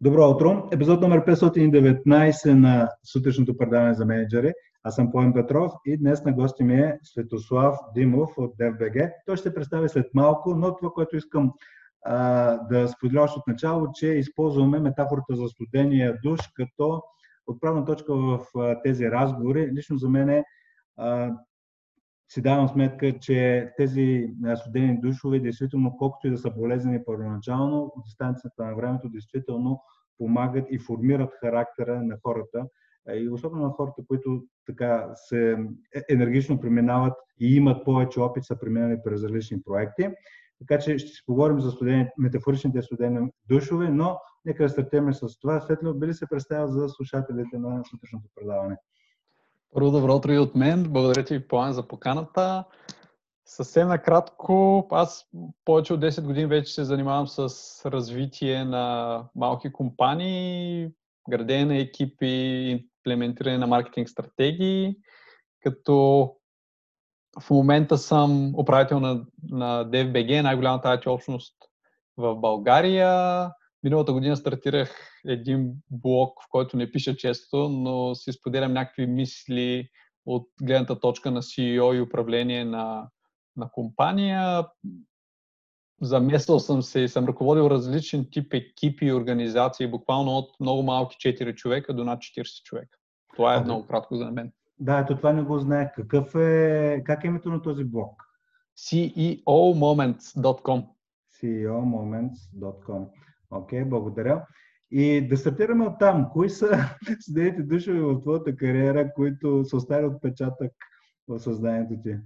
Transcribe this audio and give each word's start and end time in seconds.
Добро 0.00 0.30
утро! 0.30 0.68
Епизод 0.72 1.00
номер 1.00 1.24
519 1.24 2.52
на 2.52 2.88
сутрешното 3.04 3.56
предаване 3.56 3.94
за 3.94 4.06
менеджери. 4.06 4.52
Аз 4.82 4.94
съм 4.94 5.10
Поем 5.10 5.32
Петров 5.32 5.72
и 5.86 5.96
днес 5.96 6.24
на 6.24 6.32
гости 6.32 6.64
ми 6.64 6.74
е 6.74 6.98
Светослав 7.02 7.78
Димов 7.94 8.30
от 8.36 8.54
DFBG. 8.56 9.12
Той 9.26 9.36
ще 9.36 9.48
се 9.48 9.54
представи 9.54 9.88
след 9.88 10.06
малко, 10.14 10.54
но 10.54 10.76
това, 10.76 10.90
което 10.90 11.16
искам 11.16 11.52
а, 12.04 12.16
да 12.56 12.88
споделя 12.88 13.22
още 13.22 13.38
от 13.38 13.46
начало, 13.46 13.88
че 13.94 14.06
използваме 14.06 14.80
метафората 14.80 15.36
за 15.36 15.48
студения 15.48 16.16
душ 16.22 16.40
като 16.54 17.02
отправна 17.46 17.84
точка 17.84 18.14
в 18.14 18.40
а, 18.56 18.82
тези 18.82 19.10
разговори. 19.10 19.70
Лично 19.76 19.98
за 19.98 20.08
мен 20.08 20.28
е 20.28 20.44
а, 20.96 21.30
си 22.28 22.42
давам 22.42 22.68
сметка, 22.68 23.18
че 23.18 23.70
тези 23.76 24.28
студени 24.54 25.00
душове, 25.00 25.40
действително, 25.40 25.96
колкото 25.96 26.26
и 26.26 26.30
да 26.30 26.38
са 26.38 26.50
болезнени 26.50 27.04
първоначално, 27.04 27.92
дистанцията 28.04 28.64
на 28.64 28.74
времето, 28.74 29.08
действително 29.08 29.80
помагат 30.18 30.66
и 30.70 30.78
формират 30.78 31.30
характера 31.40 32.02
на 32.02 32.16
хората. 32.22 32.66
И 33.14 33.28
особено 33.28 33.62
на 33.62 33.70
хората, 33.70 34.02
които 34.08 34.42
така 34.66 35.10
се 35.14 35.56
е, 35.94 36.02
енергично 36.08 36.60
преминават 36.60 37.14
и 37.40 37.56
имат 37.56 37.84
повече 37.84 38.20
опит, 38.20 38.44
са 38.44 38.58
преминали 38.60 38.98
през 39.04 39.24
различни 39.24 39.62
проекти. 39.62 40.08
Така 40.58 40.78
че 40.78 40.98
ще 40.98 41.08
си 41.08 41.22
поговорим 41.26 41.60
за 41.60 41.70
студени, 41.70 42.08
метафоричните 42.18 42.82
студени 42.82 43.30
душове, 43.48 43.88
но 43.88 44.18
нека 44.44 44.62
да 44.62 44.68
стартираме 44.68 45.12
с 45.12 45.38
това. 45.40 45.60
Светло, 45.60 45.94
би 45.94 46.06
ли 46.06 46.14
се 46.14 46.26
представя 46.26 46.68
за 46.68 46.88
слушателите 46.88 47.58
на 47.58 47.82
сутрешното 47.90 48.28
предаване? 48.34 48.76
Първо 49.74 49.90
добро 49.90 50.14
утро 50.14 50.32
и 50.32 50.38
от 50.38 50.54
мен. 50.54 50.82
Благодаря 50.82 51.24
ти, 51.24 51.48
План, 51.48 51.72
за 51.72 51.88
поканата. 51.88 52.64
Съвсем 53.44 53.88
накратко, 53.88 54.86
аз 54.90 55.28
повече 55.64 55.94
от 55.94 56.00
10 56.00 56.22
години 56.22 56.46
вече 56.46 56.74
се 56.74 56.84
занимавам 56.84 57.28
с 57.28 57.48
развитие 57.90 58.64
на 58.64 59.24
малки 59.34 59.72
компании, 59.72 60.88
градене 61.28 61.64
на 61.64 61.76
екипи, 61.76 62.26
имплементиране 63.06 63.58
на 63.58 63.66
маркетинг 63.66 64.08
стратегии, 64.08 64.96
като 65.60 66.30
в 67.40 67.50
момента 67.50 67.98
съм 67.98 68.54
управител 68.58 69.00
на, 69.00 69.26
на 69.50 69.90
DFBG, 69.90 70.42
най-голямата 70.42 70.88
IT 70.88 71.06
общност 71.06 71.56
в 72.16 72.34
България. 72.34 73.50
Миналата 73.86 74.12
година 74.12 74.36
стартирах 74.36 74.90
един 75.26 75.74
блог, 75.90 76.42
в 76.42 76.46
който 76.50 76.76
не 76.76 76.92
пиша 76.92 77.16
често, 77.16 77.68
но 77.68 78.14
си 78.14 78.32
споделям 78.32 78.72
някакви 78.72 79.06
мисли 79.06 79.88
от 80.24 80.48
гледната 80.62 81.00
точка 81.00 81.30
на 81.30 81.42
CEO 81.42 81.98
и 81.98 82.00
управление 82.00 82.64
на, 82.64 83.08
на 83.56 83.70
компания. 83.70 84.66
Замесвал 86.02 86.60
съм 86.60 86.82
се 86.82 87.00
и 87.00 87.08
съм 87.08 87.24
ръководил 87.24 87.62
различен 87.62 88.28
тип 88.32 88.54
екипи 88.54 89.06
и 89.06 89.12
организации, 89.12 89.86
буквално 89.86 90.30
от 90.30 90.60
много 90.60 90.82
малки 90.82 91.16
4 91.16 91.54
човека 91.54 91.94
до 91.94 92.04
над 92.04 92.18
40 92.18 92.62
човека. 92.62 92.98
Това 93.36 93.54
е 93.54 93.58
okay. 93.58 93.64
много 93.64 93.86
кратко 93.86 94.16
за 94.16 94.30
мен. 94.30 94.52
Да, 94.78 94.98
ето 94.98 95.16
това 95.16 95.32
не 95.32 95.42
го 95.42 95.58
знаех. 95.58 95.88
Какъв 95.94 96.34
е, 96.34 97.02
как 97.04 97.24
е 97.24 97.26
името 97.26 97.50
на 97.50 97.62
този 97.62 97.84
блог? 97.84 98.22
ceomoments.com 98.78 100.84
ceomoments.com 101.42 103.06
Окей, 103.50 103.82
okay, 103.82 103.88
благодаря. 103.88 104.46
И 104.90 105.28
да 105.28 105.36
стартираме 105.36 105.86
от 105.86 105.98
там. 105.98 106.30
Кои 106.32 106.50
са 106.50 106.68
студените 107.20 107.62
душове 107.62 108.00
в 108.00 108.20
твоята 108.20 108.56
кариера, 108.56 109.14
които 109.14 109.64
са 109.64 109.76
оставили 109.76 110.06
отпечатък 110.06 110.72
в 111.28 111.40
съзнанието 111.40 111.94
ти? 112.02 112.16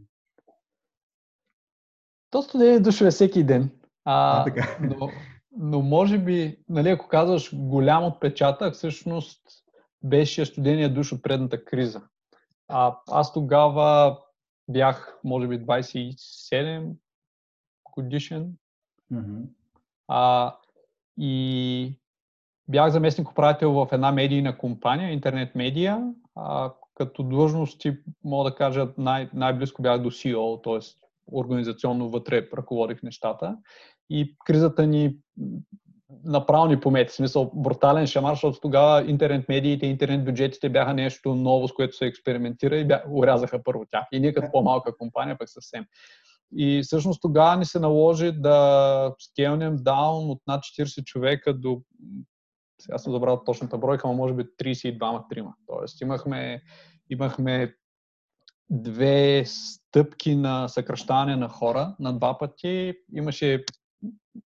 То 2.31 2.43
студени 2.43 2.81
душове 2.81 3.11
всеки 3.11 3.45
ден. 3.45 3.71
А, 4.05 4.41
а 4.41 4.45
така. 4.45 4.79
Но, 4.81 5.11
но 5.57 5.83
може 5.83 6.19
би, 6.19 6.59
нали, 6.69 6.89
ако 6.89 7.09
казваш 7.09 7.55
голям 7.55 8.05
отпечатък, 8.05 8.75
всъщност 8.75 9.41
беше 10.03 10.47
студения 10.47 10.95
душ 10.95 11.13
от 11.13 11.23
предната 11.23 11.65
криза. 11.65 12.03
А, 12.69 12.97
аз 13.11 13.33
тогава 13.33 14.19
бях, 14.69 15.19
може 15.25 15.49
би, 15.49 15.61
27 15.61 16.93
годишен. 17.93 18.53
Mm-hmm. 19.13 19.45
А, 20.09 20.57
и 21.19 22.01
бях 22.69 22.91
заместник 22.91 23.31
управител 23.31 23.73
в 23.73 23.89
една 23.93 24.13
медийна 24.13 24.59
компания, 24.59 25.13
интернет 25.13 25.55
медия, 25.55 26.13
а, 26.35 26.73
като 26.95 27.23
длъжности, 27.23 27.97
мога 28.25 28.51
да 28.51 28.57
кажа, 28.57 28.89
най- 28.99 29.31
най-близко 29.35 29.83
бях 29.83 30.03
до 30.03 30.11
CEO, 30.11 30.65
т.е. 30.65 30.97
организационно 31.33 32.11
вътре 32.11 32.49
ръководих 32.57 33.03
нещата. 33.03 33.57
И 34.11 34.37
кризата 34.47 34.87
ни 34.87 35.17
направо 36.25 36.67
ни 36.67 36.81
помети. 36.81 37.11
В 37.11 37.15
смисъл, 37.15 37.51
брутален 37.55 38.07
шамар, 38.07 38.35
защото 38.35 38.61
тогава 38.61 39.11
интернет 39.11 39.49
медиите, 39.49 39.87
интернет 39.87 40.25
бюджетите 40.25 40.69
бяха 40.69 40.95
нещо 40.95 41.35
ново, 41.35 41.69
с 41.69 41.73
което 41.73 41.97
се 41.97 42.07
експериментира 42.07 42.77
и 42.77 42.85
бя... 42.85 43.03
урязаха 43.11 43.63
първо 43.63 43.85
тях. 43.91 44.05
И 44.13 44.21
ние 44.21 44.33
като 44.33 44.53
по-малка 44.53 44.97
компания 44.97 45.39
пък 45.39 45.49
съвсем. 45.49 45.85
И 46.57 46.83
всъщност 46.83 47.23
тогава 47.23 47.57
ни 47.57 47.65
се 47.65 47.79
наложи 47.79 48.33
да 48.33 49.15
скелнем 49.19 49.77
даун 49.77 50.31
от 50.31 50.43
над 50.47 50.61
40 50.61 51.05
човека 51.05 51.55
до 51.55 51.83
сега 52.81 52.99
съм 52.99 53.13
забрал 53.13 53.45
точната 53.45 53.79
бройка, 53.79 54.09
но 54.09 54.15
може 54.15 54.35
би 54.35 54.43
32-3. 54.43 55.53
Тоест 55.67 56.01
имахме, 56.01 56.63
имахме 57.11 57.75
две 58.71 59.45
стъпки 59.47 60.35
на 60.35 60.69
съкръщаване 60.69 61.37
на 61.37 61.49
хора 61.49 61.97
на 62.01 62.13
два 62.13 62.39
пъти. 62.39 62.95
Имаше 63.15 63.65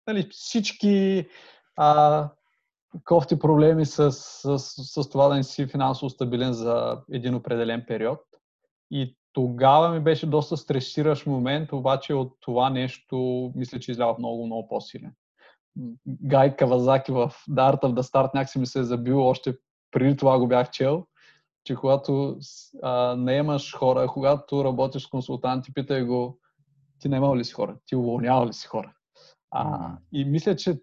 нали, 0.08 0.28
всички 0.32 1.28
а, 1.76 2.30
кофти 3.04 3.40
проблеми 3.40 3.86
с, 3.86 4.12
с, 4.12 4.60
с, 4.60 5.04
с 5.04 5.10
това 5.10 5.28
да 5.28 5.36
не 5.36 5.44
си 5.44 5.68
финансово 5.68 6.10
стабилен 6.10 6.54
за 6.54 7.02
един 7.12 7.36
определен 7.36 7.84
период. 7.88 8.20
И 8.92 9.18
тогава 9.34 9.90
ми 9.90 10.00
беше 10.00 10.28
доста 10.28 10.58
стресиращ 10.58 11.26
момент, 11.26 11.72
обаче 11.72 12.14
от 12.14 12.38
това 12.40 12.70
нещо 12.70 13.52
мисля, 13.56 13.80
че 13.80 13.92
излязох 13.92 14.18
много, 14.18 14.46
много 14.46 14.68
по-силен. 14.68 15.14
Гай 16.08 16.56
Кавазаки 16.56 17.12
в 17.12 17.34
The 17.50 17.74
Art 17.74 17.84
of 17.84 17.94
the 17.94 18.02
Start 18.02 18.34
някакси 18.34 18.60
ми 18.60 18.66
се 18.66 18.80
е 18.80 18.84
забил 18.84 19.28
още 19.28 19.58
преди 19.92 20.18
това 20.18 20.40
го 20.40 20.48
бях 20.48 20.72
чел, 20.72 21.08
че 21.64 21.76
когато 21.76 22.38
а, 22.84 23.16
наемаш 23.16 23.76
хора, 23.76 24.08
когато 24.08 24.66
работиш 24.66 25.04
с 25.04 25.08
консултанти, 25.08 25.74
питай 25.74 26.04
го, 26.04 26.40
ти 27.00 27.10
наемал 27.10 27.36
ли 27.36 27.46
си 27.46 27.54
хора, 27.54 27.78
ти 27.86 27.96
уволнявал 27.96 28.48
ли 28.48 28.54
си 28.54 28.68
хора. 28.68 28.94
А, 29.52 29.92
и 30.12 30.26
мисля, 30.26 30.56
че 30.56 30.80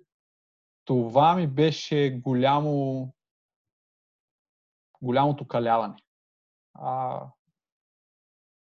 това 0.84 1.34
ми 1.34 1.46
беше 1.46 2.20
голямо 2.24 3.08
голямото 5.02 5.48
каляване. 5.48 5.96
А, 6.74 7.22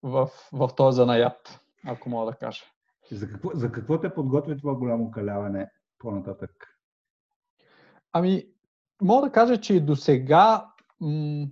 в, 0.02 0.30
в 0.52 0.70
този 0.76 0.96
занаят, 0.96 1.60
ако 1.86 2.08
мога 2.08 2.30
да 2.32 2.36
кажа. 2.38 2.62
За 3.12 3.28
какво, 3.28 3.50
за 3.54 3.72
какво 3.72 4.00
те 4.00 4.14
подготви 4.14 4.58
това 4.58 4.74
голямо 4.74 5.10
каляване 5.10 5.70
по-нататък? 5.98 6.50
Ами, 8.12 8.46
мога 9.02 9.26
да 9.26 9.32
кажа, 9.32 9.60
че 9.60 9.74
и 9.74 9.80
до 9.80 9.96
сега, 9.96 10.66
м- 11.00 11.46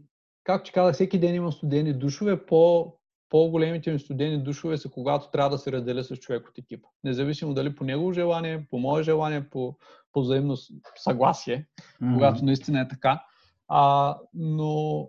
както 0.44 0.66
че 0.66 0.72
казах, 0.72 0.94
всеки 0.94 1.20
ден 1.20 1.34
имам 1.34 1.52
студени 1.52 1.92
душове, 1.92 2.46
по, 2.46 2.92
по-големите 3.28 3.92
ми 3.92 3.98
студени 3.98 4.42
душове 4.42 4.78
са 4.78 4.90
когато 4.90 5.30
трябва 5.30 5.50
да 5.50 5.58
се 5.58 5.72
разделя 5.72 6.04
с 6.04 6.16
човек 6.16 6.48
от 6.48 6.58
екипа. 6.58 6.88
Независимо 7.04 7.54
дали 7.54 7.74
по 7.74 7.84
негово 7.84 8.12
желание, 8.12 8.66
по 8.70 8.78
мое 8.78 9.02
желание, 9.02 9.50
по, 9.50 9.76
по 10.12 10.20
взаимно 10.20 10.56
съгласие, 10.96 11.68
mm-hmm. 11.80 12.14
когато 12.14 12.44
наистина 12.44 12.80
е 12.80 12.88
така. 12.88 13.24
А, 13.68 14.16
но 14.34 15.08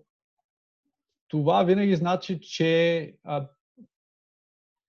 това 1.30 1.64
винаги 1.64 1.96
значи, 1.96 2.40
че 2.42 3.14
а, 3.24 3.48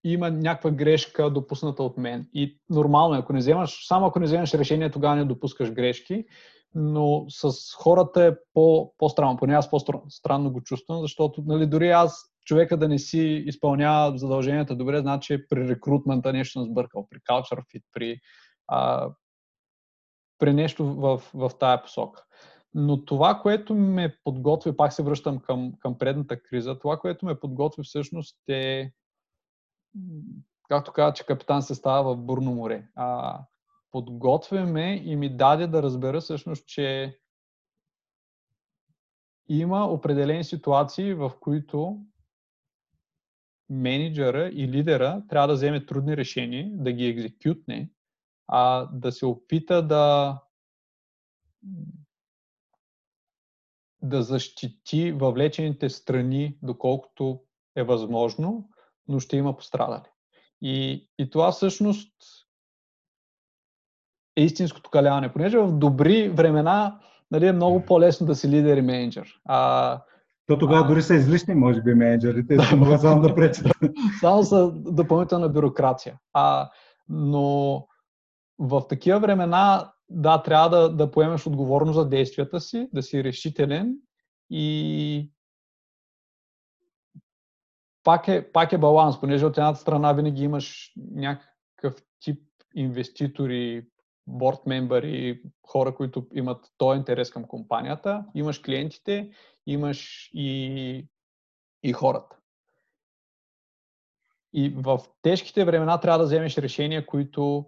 има 0.05 0.31
някаква 0.31 0.71
грешка 0.71 1.31
допусната 1.31 1.83
от 1.83 1.97
мен. 1.97 2.28
И 2.34 2.59
нормално 2.71 3.15
е, 3.15 3.19
ако 3.19 3.33
не 3.33 3.39
вземаш, 3.39 3.87
само 3.87 4.06
ако 4.06 4.19
не 4.19 4.27
вземаш 4.27 4.55
решение, 4.55 4.91
тогава 4.91 5.17
не 5.17 5.25
допускаш 5.25 5.73
грешки, 5.73 6.25
но 6.75 7.25
с 7.29 7.75
хората 7.75 8.25
е 8.25 8.32
по, 8.55 8.94
по-странно. 8.99 9.37
Поне 9.37 9.55
аз 9.55 9.70
по-странно 9.70 10.53
го 10.53 10.61
чувствам, 10.61 11.00
защото 11.00 11.43
нали, 11.47 11.67
дори 11.67 11.91
аз, 11.91 12.32
човека 12.44 12.76
да 12.76 12.88
не 12.88 12.99
си 12.99 13.20
изпълнява 13.47 14.19
задълженията 14.19 14.76
добре, 14.76 15.00
значи 15.00 15.49
при 15.49 15.69
рекрутмента 15.69 16.32
нещо 16.32 16.53
съм 16.53 16.64
сбъркал, 16.64 17.06
при 17.11 17.19
culture 17.19 17.62
fit, 17.75 17.82
при, 17.93 18.20
а, 18.69 19.11
при 20.38 20.53
нещо 20.53 20.85
в, 20.94 21.23
в 21.35 21.50
тая 21.59 21.82
посока. 21.82 22.25
Но 22.75 23.05
това, 23.05 23.40
което 23.43 23.75
ме 23.75 24.17
подготви, 24.25 24.76
пак 24.76 24.93
се 24.93 25.02
връщам 25.02 25.38
към, 25.38 25.72
към 25.78 25.99
предната 25.99 26.43
криза, 26.43 26.78
това, 26.78 26.99
което 26.99 27.26
ме 27.26 27.40
подготви 27.40 27.82
всъщност 27.82 28.38
е, 28.49 28.93
както 30.69 30.93
каза, 30.93 31.12
че 31.12 31.26
капитан 31.26 31.62
се 31.62 31.75
става 31.75 32.14
в 32.14 32.19
бурно 32.19 32.55
море. 32.55 32.88
А, 32.94 33.40
подготвя 33.90 34.67
ме 34.67 35.02
и 35.05 35.17
ми 35.17 35.37
даде 35.37 35.67
да 35.67 35.82
разбера 35.82 36.20
всъщност, 36.20 36.67
че 36.67 37.19
има 39.49 39.84
определени 39.84 40.44
ситуации, 40.44 41.14
в 41.14 41.32
които 41.40 42.05
менеджера 43.70 44.49
и 44.49 44.69
лидера 44.69 45.23
трябва 45.28 45.49
да 45.49 45.55
вземе 45.55 45.87
трудни 45.87 46.16
решения, 46.16 46.70
да 46.73 46.93
ги 46.93 47.06
екзекютне, 47.06 47.90
а 48.49 48.88
да 48.93 49.12
се 49.12 49.26
опита 49.26 49.87
да 49.87 50.37
да 54.02 54.23
защити 54.23 55.12
въвлечените 55.12 55.88
страни, 55.88 56.58
доколкото 56.62 57.41
е 57.76 57.82
възможно, 57.82 58.69
но 59.08 59.20
ще 59.20 59.37
има 59.37 59.56
пострадали. 59.56 60.08
И, 60.62 61.08
и 61.19 61.31
това 61.31 61.52
всъщност 61.52 62.12
е 64.37 64.43
истинското 64.43 64.91
каляване, 64.91 65.32
понеже 65.32 65.58
в 65.58 65.79
добри 65.79 66.29
времена 66.29 67.00
нали, 67.31 67.47
е 67.47 67.52
много 67.52 67.85
по-лесно 67.85 68.26
да 68.26 68.35
си 68.35 68.49
лидер 68.49 68.76
и 68.76 68.82
менеджер. 68.82 69.41
А, 69.44 70.02
то 70.47 70.58
тогава 70.58 70.85
а... 70.85 70.88
дори 70.88 71.02
са 71.02 71.14
излишни, 71.14 71.55
може 71.55 71.82
би, 71.82 71.94
менеджерите, 71.94 72.56
да 72.56 72.76
могат 72.76 73.00
само 73.00 73.23
да 73.23 73.35
пречат. 73.35 73.67
само 74.20 74.43
са 74.43 74.70
допълнителна 74.73 75.49
бюрокрация. 75.49 76.19
А, 76.32 76.70
но 77.08 77.87
в 78.58 78.82
такива 78.88 79.20
времена, 79.20 79.93
да, 80.11 80.43
трябва 80.43 80.69
да, 80.69 80.97
да 80.97 81.11
поемеш 81.11 81.47
отговорност 81.47 81.95
за 81.95 82.09
действията 82.09 82.61
си, 82.61 82.89
да 82.93 83.03
си 83.03 83.25
решителен 83.25 83.97
и 84.51 85.31
пак 88.05 88.29
е, 88.29 88.53
пак 88.53 88.73
е 88.73 88.79
баланс, 88.79 89.21
понеже 89.21 89.47
от 89.47 89.59
едната 89.59 89.79
страна 89.79 90.12
винаги 90.12 90.43
имаш 90.43 90.93
някакъв 91.11 91.95
тип 92.21 92.43
инвеститори, 92.75 93.87
борд 94.27 94.67
мембъри, 94.67 95.43
хора, 95.67 95.95
които 95.95 96.27
имат 96.35 96.67
този 96.79 96.99
интерес 96.99 97.31
към 97.31 97.45
компанията, 97.45 98.25
имаш 98.35 98.59
клиентите, 98.59 99.31
имаш 99.67 100.31
и, 100.35 101.09
и 101.83 101.93
хората. 101.93 102.37
И 104.53 104.69
в 104.69 105.01
тежките 105.23 105.65
времена 105.65 106.01
трябва 106.01 106.19
да 106.19 106.25
вземеш 106.25 106.59
решения, 106.59 107.07
които 107.07 107.67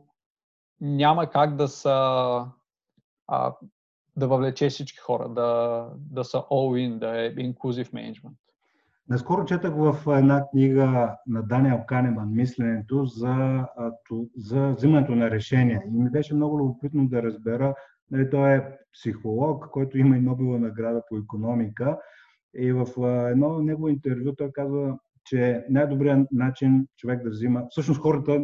няма 0.82 1.30
как 1.30 1.56
да 1.56 1.68
са 1.68 1.90
а, 3.28 3.54
да 4.16 4.28
въвлече 4.28 4.68
всички 4.68 4.98
хора, 4.98 5.28
да, 5.28 5.86
да 5.96 6.24
са 6.24 6.38
all-in, 6.38 6.98
да 6.98 7.24
е 7.24 7.34
inclusive 7.34 7.92
management. 7.92 8.34
Наскоро 9.08 9.44
четах 9.44 9.72
в 9.76 10.18
една 10.18 10.48
книга 10.50 11.16
на 11.26 11.42
Даниел 11.42 11.80
Канеман 11.86 12.34
Мисленето 12.34 13.04
за, 13.04 13.66
за 14.36 14.68
взимането 14.68 15.14
на 15.14 15.30
решения. 15.30 15.82
И 15.86 15.90
ми 15.90 16.10
беше 16.10 16.34
много 16.34 16.58
любопитно 16.58 17.08
да 17.08 17.22
разбера, 17.22 17.74
нали, 18.10 18.30
той 18.30 18.54
е 18.54 18.64
психолог, 18.92 19.66
който 19.70 19.98
има 19.98 20.16
и 20.16 20.20
Нобела 20.20 20.58
награда 20.58 21.02
по 21.08 21.16
економика. 21.16 21.98
И 22.54 22.72
в 22.72 22.86
едно 23.30 23.58
негово 23.58 23.88
интервю 23.88 24.34
той 24.36 24.52
казва, 24.52 24.98
че 25.24 25.64
най-добрият 25.70 26.28
начин 26.32 26.86
човек 26.96 27.22
да 27.22 27.30
взима, 27.30 27.62
всъщност 27.70 28.00
хората, 28.00 28.40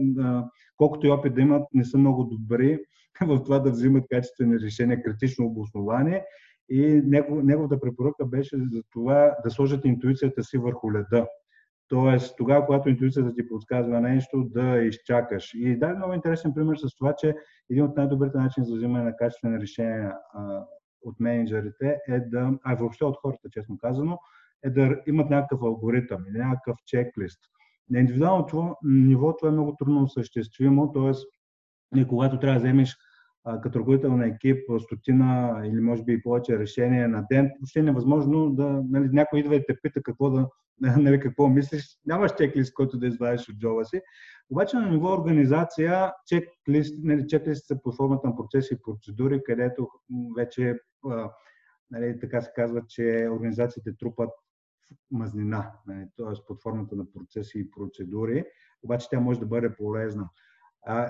колкото 0.79 1.07
и 1.07 1.11
опит 1.11 1.35
да 1.35 1.41
имат, 1.41 1.63
не 1.75 1.85
са 1.85 1.99
много 1.99 2.25
добри 2.25 2.79
в 3.23 3.43
това 3.45 3.59
да 3.59 3.71
взимат 3.71 4.05
качествени 4.11 4.61
решения, 4.61 5.03
критично 5.03 5.47
обоснование 5.47 6.25
и 6.71 7.03
негов, 7.05 7.45
неговата 7.45 7.81
препоръка 7.81 8.25
беше 8.25 8.57
за 8.57 8.83
това 8.93 9.37
да 9.45 9.51
сложат 9.51 9.85
интуицията 9.85 10.45
си 10.45 10.59
върху 10.59 10.93
леда. 10.93 11.27
Тоест, 11.89 12.35
тогава, 12.37 12.67
когато 12.67 12.89
интуицията 12.89 13.35
ти 13.35 13.49
подсказва 13.49 14.01
нещо, 14.01 14.45
да 14.45 14.79
изчакаш. 14.79 15.55
И 15.55 15.79
да, 15.79 15.89
много 15.89 16.13
интересен 16.13 16.55
пример 16.55 16.77
с 16.77 16.97
това, 16.97 17.15
че 17.19 17.35
един 17.71 17.85
от 17.85 17.97
най-добрите 17.97 18.39
начини 18.39 18.67
за 18.67 18.77
взимане 18.77 19.05
на 19.05 19.17
качествени 19.17 19.61
решения 19.61 20.15
а, 20.35 20.65
от 21.03 21.21
менеджерите 21.21 21.99
е 22.09 22.21
да, 22.21 22.59
а 22.65 22.75
въобще 22.75 23.05
от 23.05 23.17
хората, 23.17 23.49
честно 23.51 23.79
казано, 23.79 24.19
е 24.65 24.71
да 24.71 25.03
имат 25.07 25.31
някакъв 25.31 25.63
алгоритъм 25.63 26.25
или 26.29 26.39
някакъв 26.39 26.77
чеклист. 26.87 27.41
На 27.91 27.99
индивидуално 27.99 28.77
ниво 28.85 29.37
това 29.37 29.49
е 29.49 29.53
много 29.53 29.77
трудно 29.79 30.03
осъществимо, 30.03 30.93
т.е. 30.93 32.05
когато 32.05 32.39
трябва 32.39 32.55
да 32.55 32.59
вземеш 32.59 32.97
като 33.63 33.79
ръководител 33.79 34.17
на 34.17 34.27
екип, 34.27 34.59
стотина 34.79 35.61
или 35.65 35.81
може 35.81 36.05
би 36.05 36.13
и 36.13 36.23
повече 36.23 36.59
решения 36.59 37.09
на 37.09 37.27
ден, 37.31 37.51
въобще 37.61 37.83
невъзможно 37.83 38.51
да, 38.51 38.83
нали, 38.91 39.09
някой 39.13 39.41
идва 39.41 39.57
и 39.57 39.65
те 39.67 39.77
пита 39.83 40.03
какво 40.03 40.31
да, 40.31 40.49
нали, 40.81 41.21
какво 41.21 41.49
мислиш. 41.49 41.99
Нямаш 42.07 42.35
чеклист, 42.39 42.75
който 42.75 42.99
да 42.99 43.07
извадиш 43.07 43.49
от 43.49 43.59
джоба 43.59 43.85
си. 43.85 44.01
Обаче 44.51 44.77
на 44.77 44.91
ниво 44.91 45.13
организация, 45.13 46.13
чеклист, 46.27 46.99
нали, 47.03 47.27
чеклист 47.27 47.67
са 47.67 47.83
под 47.83 47.97
формата 47.97 48.29
на 48.29 48.37
процеси 48.37 48.75
и 48.75 48.83
процедури, 48.85 49.43
където 49.45 49.89
вече 50.37 50.79
нали, 51.91 52.21
така 52.21 52.41
се 52.41 52.51
казва, 52.57 52.83
че 52.89 53.29
организациите 53.33 53.97
трупат 53.99 54.31
мазнина, 55.11 55.73
нали, 55.87 56.07
т.е. 56.17 56.45
под 56.47 56.63
формата 56.63 56.97
на 56.97 57.13
процеси 57.13 57.59
и 57.59 57.71
процедури, 57.71 58.45
обаче 58.83 59.09
тя 59.11 59.21
може 59.21 59.41
да 59.41 59.47
бъде 59.47 59.77
полезна. 59.77 60.29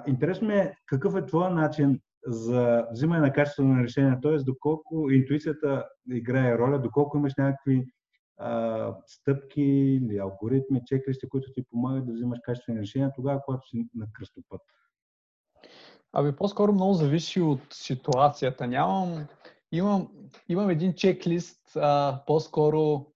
Интересно 0.07 0.49
ми 0.49 0.55
е 0.55 0.75
какъв 0.87 1.17
е 1.17 1.27
твой 1.27 1.51
начин 1.51 2.01
за 2.27 2.87
взимане 2.93 3.21
на 3.21 3.33
качествено 3.33 3.83
решение, 3.83 4.19
т.е. 4.23 4.37
доколко 4.37 5.11
интуицията 5.11 5.89
играе 6.11 6.59
роля, 6.59 6.79
доколко 6.79 7.17
имаш 7.17 7.33
някакви 7.39 7.87
а, 8.39 8.95
стъпки 9.07 9.63
или 9.63 10.19
алгоритми, 10.19 10.83
чеклисти, 10.87 11.29
които 11.29 11.53
ти 11.53 11.65
помагат 11.71 12.07
да 12.07 12.13
взимаш 12.13 12.39
качествени 12.43 12.81
решения 12.81 13.13
тогава, 13.17 13.41
когато 13.45 13.69
си 13.69 13.89
на 13.95 14.07
кръстопът. 14.13 14.61
Ами 16.13 16.37
по-скоро 16.37 16.73
много 16.73 16.95
зависи 16.95 17.41
от 17.41 17.61
ситуацията. 17.71 18.67
Нямам, 18.67 19.27
имам, 19.73 20.09
имам 20.49 20.71
един 20.71 20.95
чеклист, 20.95 21.77
а, 21.77 22.23
по-скоро 22.27 23.07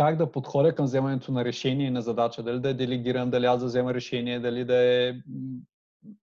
как 0.00 0.16
да 0.16 0.32
подходя 0.32 0.74
към 0.74 0.84
вземането 0.84 1.32
на 1.32 1.44
решение 1.44 1.86
и 1.86 1.90
на 1.90 2.02
задача. 2.02 2.42
Дали 2.42 2.60
да 2.60 2.68
е 2.68 2.74
делегиран, 2.74 3.30
дали 3.30 3.46
аз 3.46 3.60
да 3.60 3.66
взема 3.66 3.94
решение, 3.94 4.40
дали 4.40 4.64
да 4.64 4.76
е 4.76 5.14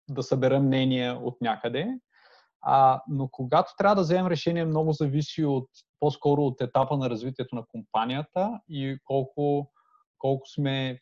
да 0.10 0.24
събера 0.24 0.60
мнение 0.60 1.12
от 1.12 1.42
някъде. 1.42 2.00
А, 2.62 3.02
но 3.10 3.28
когато 3.32 3.72
трябва 3.78 3.96
да 3.96 4.02
вземем 4.02 4.28
решение, 4.28 4.66
много 4.66 4.92
зависи 4.92 5.46
от 5.46 5.70
по-скоро 6.00 6.42
от 6.42 6.62
етапа 6.62 6.98
на 6.98 7.10
развитието 7.10 7.56
на 7.56 7.66
компанията 7.68 8.60
и 8.70 8.98
колко, 9.04 9.72
колко 10.18 10.48
сме 10.48 11.00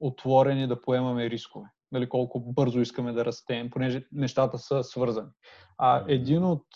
отворени 0.00 0.66
да 0.66 0.80
поемаме 0.80 1.30
рискове. 1.30 1.66
Нали, 1.92 2.08
колко 2.08 2.40
бързо 2.40 2.80
искаме 2.80 3.12
да 3.12 3.24
растем, 3.24 3.70
понеже 3.70 4.06
нещата 4.12 4.58
са 4.58 4.84
свързани. 4.84 5.30
А, 5.78 6.04
един 6.08 6.44
от, 6.44 6.66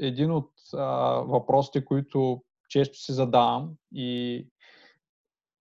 един 0.00 0.30
от 0.30 0.50
а, 0.74 0.86
въпросите, 1.20 1.84
които 1.84 2.42
често 2.68 2.98
си 2.98 3.12
задавам 3.12 3.74
и 3.94 4.46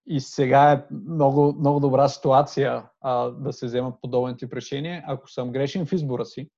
и 0.07 0.19
сега 0.19 0.71
е 0.71 0.85
много, 0.91 1.55
много 1.59 1.79
добра 1.79 2.09
ситуация 2.09 2.89
а, 3.01 3.29
да 3.29 3.53
се 3.53 3.65
вземат 3.65 4.01
подобен 4.01 4.37
тип 4.37 4.53
решение. 4.53 5.03
Ако 5.07 5.29
съм 5.29 5.51
грешен 5.51 5.85
в 5.85 5.93
избора 5.93 6.25
си, 6.25 6.49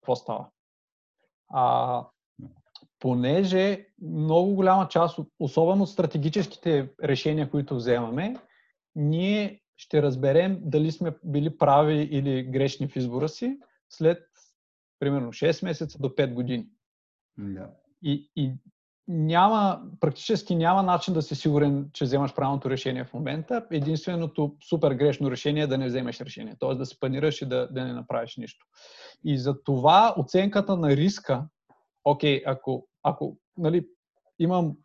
какво 0.00 0.16
става? 0.16 0.48
А, 1.48 2.06
понеже 2.98 3.86
много 4.02 4.54
голяма 4.54 4.88
част, 4.88 5.18
особено 5.40 5.86
стратегическите 5.86 6.92
решения, 7.04 7.50
които 7.50 7.76
вземаме, 7.76 8.36
ние 8.94 9.60
ще 9.76 10.02
разберем 10.02 10.60
дали 10.62 10.92
сме 10.92 11.16
били 11.24 11.58
прави 11.58 11.94
или 11.94 12.42
грешни 12.42 12.88
в 12.88 12.96
избора 12.96 13.28
си 13.28 13.58
след 13.90 14.22
примерно 14.98 15.32
6 15.32 15.64
месеца 15.64 15.98
до 15.98 16.08
5 16.08 16.34
години. 16.34 16.68
Yeah. 17.40 17.70
И, 18.02 18.30
и 18.36 18.52
няма, 19.08 19.82
практически 20.00 20.56
няма 20.56 20.82
начин 20.82 21.14
да 21.14 21.22
си 21.22 21.34
сигурен, 21.34 21.90
че 21.92 22.04
вземаш 22.04 22.34
правилното 22.34 22.70
решение 22.70 23.04
в 23.04 23.14
момента. 23.14 23.66
Единственото 23.70 24.56
супер 24.68 24.92
грешно 24.92 25.30
решение 25.30 25.62
е 25.62 25.66
да 25.66 25.78
не 25.78 25.86
вземеш 25.86 26.20
решение, 26.20 26.56
т.е. 26.60 26.74
да 26.74 26.86
се 26.86 27.00
панираш 27.00 27.42
и 27.42 27.46
да, 27.46 27.68
да 27.70 27.84
не 27.84 27.92
направиш 27.92 28.36
нищо. 28.36 28.66
И 29.24 29.38
за 29.38 29.62
това 29.62 30.14
оценката 30.18 30.76
на 30.76 30.90
риска, 30.90 31.44
окей, 32.04 32.42
ако, 32.46 32.88
ако 33.02 33.36
нали, 33.58 33.86
имам 34.38 34.76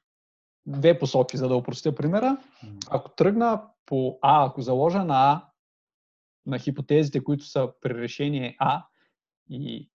две 0.66 1.00
посоки, 1.00 1.38
за 1.38 1.48
да 1.48 1.56
упростя 1.56 1.96
примера, 1.96 2.38
ако 2.90 3.16
тръгна 3.16 3.63
по 3.86 4.20
А, 4.22 4.46
ако 4.46 4.62
заложа 4.62 5.04
на 5.04 5.32
А, 5.32 5.48
на 6.46 6.60
хипотезите, 6.60 7.24
които 7.24 7.46
са 7.46 7.70
при 7.82 7.94
решение 7.94 8.56
А 8.60 8.86
и 9.50 9.91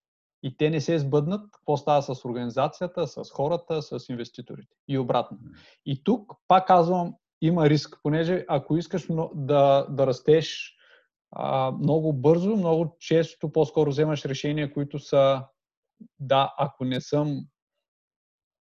и 0.47 0.57
те 0.57 0.71
не 0.71 0.81
се 0.81 0.99
сбъднат, 0.99 1.51
какво 1.53 1.77
става 1.77 2.03
с 2.03 2.25
организацията, 2.25 3.07
с 3.07 3.31
хората, 3.31 3.83
с 3.83 4.09
инвеститорите 4.09 4.77
и 4.89 4.99
обратно. 4.99 5.39
И 5.87 6.05
тук, 6.05 6.33
пак 6.49 6.67
казвам, 6.67 7.15
има 7.43 7.69
риск, 7.69 7.99
понеже 8.03 8.45
ако 8.49 8.77
искаш 8.77 9.07
да, 9.35 9.87
да 9.91 10.07
растеш 10.07 10.77
а, 11.31 11.71
много 11.71 12.13
бързо, 12.13 12.57
много 12.57 12.97
често 13.01 13.53
по-скоро 13.53 13.91
вземаш 13.91 14.25
решения, 14.25 14.73
които 14.73 14.99
са 14.99 15.45
да, 16.21 16.55
ако 16.59 16.85
не 16.85 17.01
съм 17.01 17.47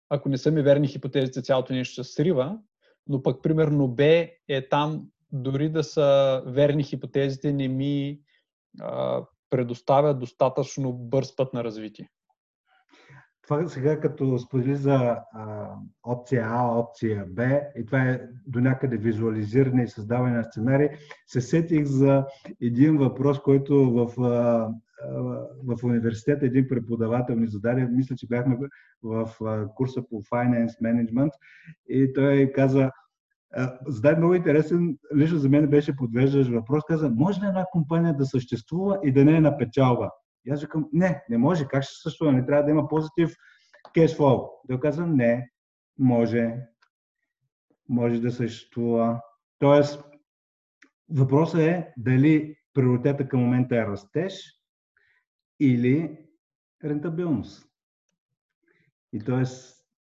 ако 0.09 0.28
не 0.28 0.38
са 0.38 0.50
ми 0.50 0.62
верни 0.62 0.88
хипотезите, 0.88 1.42
цялото 1.42 1.73
нещо 1.73 2.04
се 2.04 2.12
срива, 2.12 2.59
но 3.06 3.23
пък 3.23 3.42
примерно 3.42 3.88
Б 3.88 4.04
е 4.49 4.68
там, 4.68 5.06
дори 5.33 5.68
да 5.68 5.85
са 5.85 6.42
верни 6.47 6.85
хипотезите, 6.85 7.52
не 7.52 7.68
ми 7.68 8.21
а, 8.80 9.25
предоставя 9.50 10.14
достатъчно 10.14 10.92
бърз 10.92 11.36
път 11.36 11.52
на 11.54 11.64
развитие. 11.64 12.08
Това 13.42 13.68
сега 13.68 14.00
като 14.00 14.38
сподели 14.38 14.76
за 14.76 14.94
а, 14.94 15.74
опция 16.02 16.46
А, 16.48 16.78
опция 16.78 17.24
Б, 17.28 17.60
и 17.76 17.86
това 17.86 18.02
е 18.02 18.20
до 18.46 18.60
някъде 18.60 18.96
визуализиране 18.96 19.82
и 19.82 19.88
създаване 19.88 20.36
на 20.36 20.44
сценарий, 20.44 20.88
се 21.26 21.40
сетих 21.40 21.84
за 21.84 22.26
един 22.60 22.98
въпрос, 22.98 23.40
който 23.40 23.90
в 23.90 24.22
а, 24.22 24.70
в 25.64 25.84
университета 25.84 26.46
един 26.46 26.68
преподавател 26.68 27.36
ни 27.36 27.46
зададе, 27.46 27.88
мисля, 27.90 28.16
че 28.16 28.26
бяхме 28.26 28.58
в 29.02 29.30
курса 29.74 30.02
по 30.10 30.22
Finance 30.22 30.80
Management 30.82 31.30
и 31.88 32.12
той 32.12 32.52
каза, 32.54 32.90
зададе 33.86 34.16
много 34.16 34.34
интересен, 34.34 34.98
лично 35.16 35.38
за 35.38 35.48
мен 35.48 35.70
беше 35.70 35.96
подвеждащ 35.96 36.50
въпрос, 36.50 36.84
каза, 36.88 37.10
може 37.10 37.40
ли 37.40 37.46
една 37.46 37.66
компания 37.72 38.16
да 38.16 38.26
съществува 38.26 39.00
и 39.04 39.12
да 39.12 39.24
не 39.24 39.36
е 39.36 39.40
на 39.40 39.58
печалба? 39.58 40.10
И 40.44 40.50
аз 40.50 40.62
викам, 40.62 40.88
не, 40.92 41.24
не 41.30 41.38
може, 41.38 41.68
как 41.68 41.82
ще 41.82 41.94
съществува, 41.94 42.32
не 42.32 42.46
трябва 42.46 42.64
да 42.64 42.70
има 42.70 42.88
позитив 42.88 43.36
кешфлоу. 43.94 44.40
Той 44.68 44.80
каза, 44.80 45.06
не, 45.06 45.50
може, 45.98 46.54
може 47.88 48.20
да 48.20 48.30
съществува. 48.30 49.20
Тоест, 49.58 50.04
въпросът 51.10 51.60
е 51.60 51.92
дали 51.96 52.56
приоритета 52.74 53.28
към 53.28 53.40
момента 53.40 53.76
е 53.76 53.86
растеж 53.86 54.56
или 55.60 56.18
рентабилност. 56.84 57.66
И 59.12 59.18
т.е. 59.18 59.44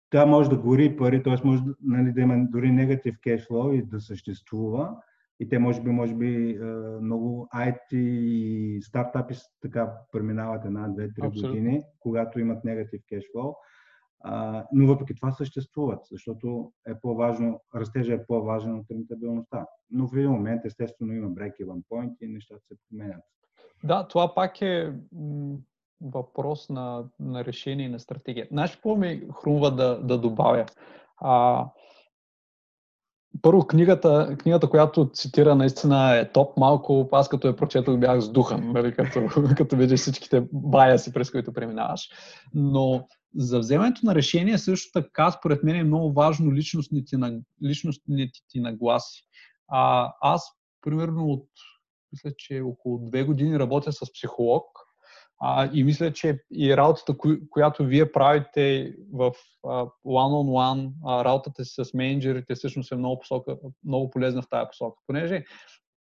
тя 0.10 0.26
може 0.26 0.50
да 0.50 0.58
гори 0.58 0.98
пари, 0.98 1.24
т.е. 1.24 1.36
може 1.44 1.64
нали, 1.82 2.12
да 2.12 2.22
има 2.22 2.46
дори 2.50 2.72
негатив 2.72 3.16
кешфлоу 3.24 3.74
и 3.74 3.82
да 3.82 4.00
съществува. 4.00 4.96
И 5.40 5.50
те 5.50 5.60
може 5.60 5.82
би, 5.82 5.90
може 5.90 6.16
би 6.16 6.60
много 7.02 7.48
IT 7.56 7.96
и 7.96 8.82
стартапи 8.82 9.36
така 9.62 9.94
преминават 10.12 10.66
една, 10.66 10.88
две, 10.88 11.14
три 11.14 11.28
години, 11.28 11.84
когато 12.00 12.40
имат 12.40 12.64
негатив 12.64 13.02
кешфлоу. 13.10 13.54
но 14.74 14.88
въпреки 14.88 15.16
това 15.16 15.32
съществуват, 15.32 16.00
защото 16.12 16.72
е 16.88 17.00
по-важно, 17.02 17.62
растежа 17.76 18.14
е 18.14 18.26
по-важен 18.26 18.76
от 18.76 18.86
рентабилността. 18.92 19.66
Но 19.92 20.08
в 20.08 20.18
един 20.18 20.32
момент, 20.32 20.66
естествено, 20.66 21.14
има 21.14 21.30
break-even 21.30 21.84
point 21.92 22.16
и 22.22 22.28
нещата 22.28 22.62
се 22.68 22.76
променят. 22.90 23.24
Да, 23.84 24.08
това 24.08 24.36
пак 24.36 24.62
е 24.62 24.94
въпрос 26.02 26.70
на, 26.70 27.04
на 27.20 27.46
решение 27.46 27.86
и 27.86 27.90
на 27.90 28.00
стратегия. 28.00 28.48
Знаеш, 28.52 28.72
какво 28.72 28.96
ми 28.96 29.22
хрумва 29.42 29.72
да, 29.72 30.00
да 30.00 30.18
добавя? 30.18 30.66
А, 31.18 31.66
първо, 33.42 33.68
книгата, 33.68 34.36
книгата, 34.40 34.70
която 34.70 35.10
цитира, 35.14 35.56
наистина 35.56 36.18
е 36.18 36.32
топ. 36.32 36.58
Малко, 36.58 37.10
аз 37.12 37.30
като 37.30 37.48
я 37.48 37.56
прочетох, 37.56 37.98
бях 37.98 38.20
с 38.20 38.30
духа, 38.30 38.58
нали, 38.58 38.94
като, 38.94 39.22
като 39.58 39.76
видиш 39.76 40.00
всичките 40.00 40.48
баяси, 40.54 41.14
през 41.14 41.32
които 41.32 41.54
преминаваш. 41.54 42.10
Но 42.54 43.08
за 43.36 43.60
вземането 43.60 44.02
на 44.04 44.16
решение 44.16 44.58
също 44.58 45.02
така, 45.02 45.32
според 45.32 45.64
мен 45.64 45.76
е 45.76 45.84
много 45.84 46.14
важно 46.14 46.54
личностните, 46.54 47.18
личностните 47.64 48.40
ти 48.50 48.60
нагласи. 48.60 49.24
А, 49.68 50.14
аз, 50.22 50.52
примерно, 50.82 51.26
от 51.26 51.48
мисля, 52.12 52.32
че 52.38 52.62
около 52.62 52.98
две 52.98 53.24
години 53.24 53.60
работя 53.60 53.92
с 53.92 54.14
психолог 54.14 54.87
а, 55.40 55.70
и 55.74 55.84
мисля, 55.84 56.14
че 56.14 56.40
и 56.52 56.78
работата, 56.78 57.16
която 57.50 57.86
вие 57.86 58.12
правите 58.12 58.96
в 59.14 59.32
one-on-one, 60.06 60.92
работата 61.24 61.66
си 61.66 61.84
с 61.84 61.94
менеджерите 61.94 62.56
всъщност 62.56 62.92
е 62.92 62.96
много, 62.96 63.20
посока, 63.20 63.58
много 63.86 64.10
полезна 64.10 64.42
в 64.42 64.50
тази 64.50 64.68
посока. 64.68 65.02
Понеже 65.08 65.44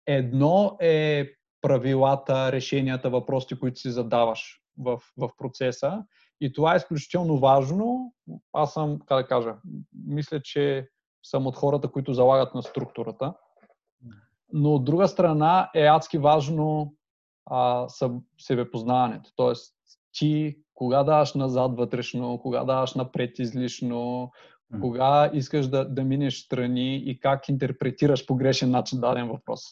едно 0.07 0.77
е 0.81 1.29
правилата, 1.63 2.53
решенията, 2.53 3.11
въпросите, 3.11 3.59
които 3.59 3.81
си 3.81 3.91
задаваш 3.91 4.61
в, 4.79 5.01
в 5.17 5.31
процеса. 5.39 6.05
И 6.41 6.53
това 6.53 6.73
е 6.73 6.77
изключително 6.77 7.39
важно. 7.39 8.15
Аз 8.53 8.73
съм, 8.73 8.99
как 9.07 9.23
да 9.23 9.29
кажа, 9.29 9.55
мисля, 10.07 10.41
че 10.43 10.89
съм 11.23 11.47
от 11.47 11.57
хората, 11.57 11.89
които 11.89 12.15
залагат 12.15 12.55
на 12.55 12.63
структурата 12.63 13.35
но 14.53 14.75
от 14.75 14.85
друга 14.85 15.09
страна 15.09 15.71
е 15.75 15.87
адски 15.87 16.19
важно 16.19 16.95
а, 17.47 17.87
себепознаването. 18.39 19.31
Тоест, 19.37 19.75
ти 20.13 20.59
кога 20.75 21.03
даваш 21.03 21.35
назад 21.35 21.77
вътрешно, 21.77 22.39
кога 22.39 22.65
даваш 22.65 22.95
напред 22.95 23.39
излишно, 23.39 24.31
mm. 24.75 24.81
кога 24.81 25.31
искаш 25.35 25.69
да, 25.69 25.85
да 25.85 26.05
минеш 26.05 26.45
страни 26.45 26.97
и 26.97 27.21
как 27.21 27.49
интерпретираш 27.49 28.27
по 28.27 28.37
грешен 28.37 28.71
начин 28.71 29.01
даден 29.01 29.29
въпрос. 29.29 29.63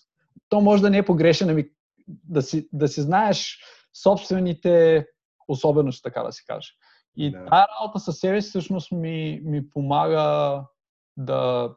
То 0.49 0.61
може 0.61 0.83
да 0.83 0.91
не 0.91 0.99
е 0.99 1.05
погрешен, 1.05 1.51
ами 1.51 1.69
да 2.09 2.43
си, 2.43 2.69
да 2.73 2.89
си 2.89 3.01
знаеш 3.01 3.59
собствените 4.03 5.07
особености, 5.49 6.03
така 6.03 6.23
да 6.23 6.33
си 6.33 6.45
каже. 6.47 6.73
И 7.17 7.31
да. 7.31 7.39
тази 7.39 7.65
работа 7.81 7.99
със 7.99 8.19
себе 8.19 8.43
си 8.43 8.49
всъщност 8.49 8.93
ми, 8.93 9.41
ми 9.45 9.71
помага 9.71 10.65
да, 11.17 11.75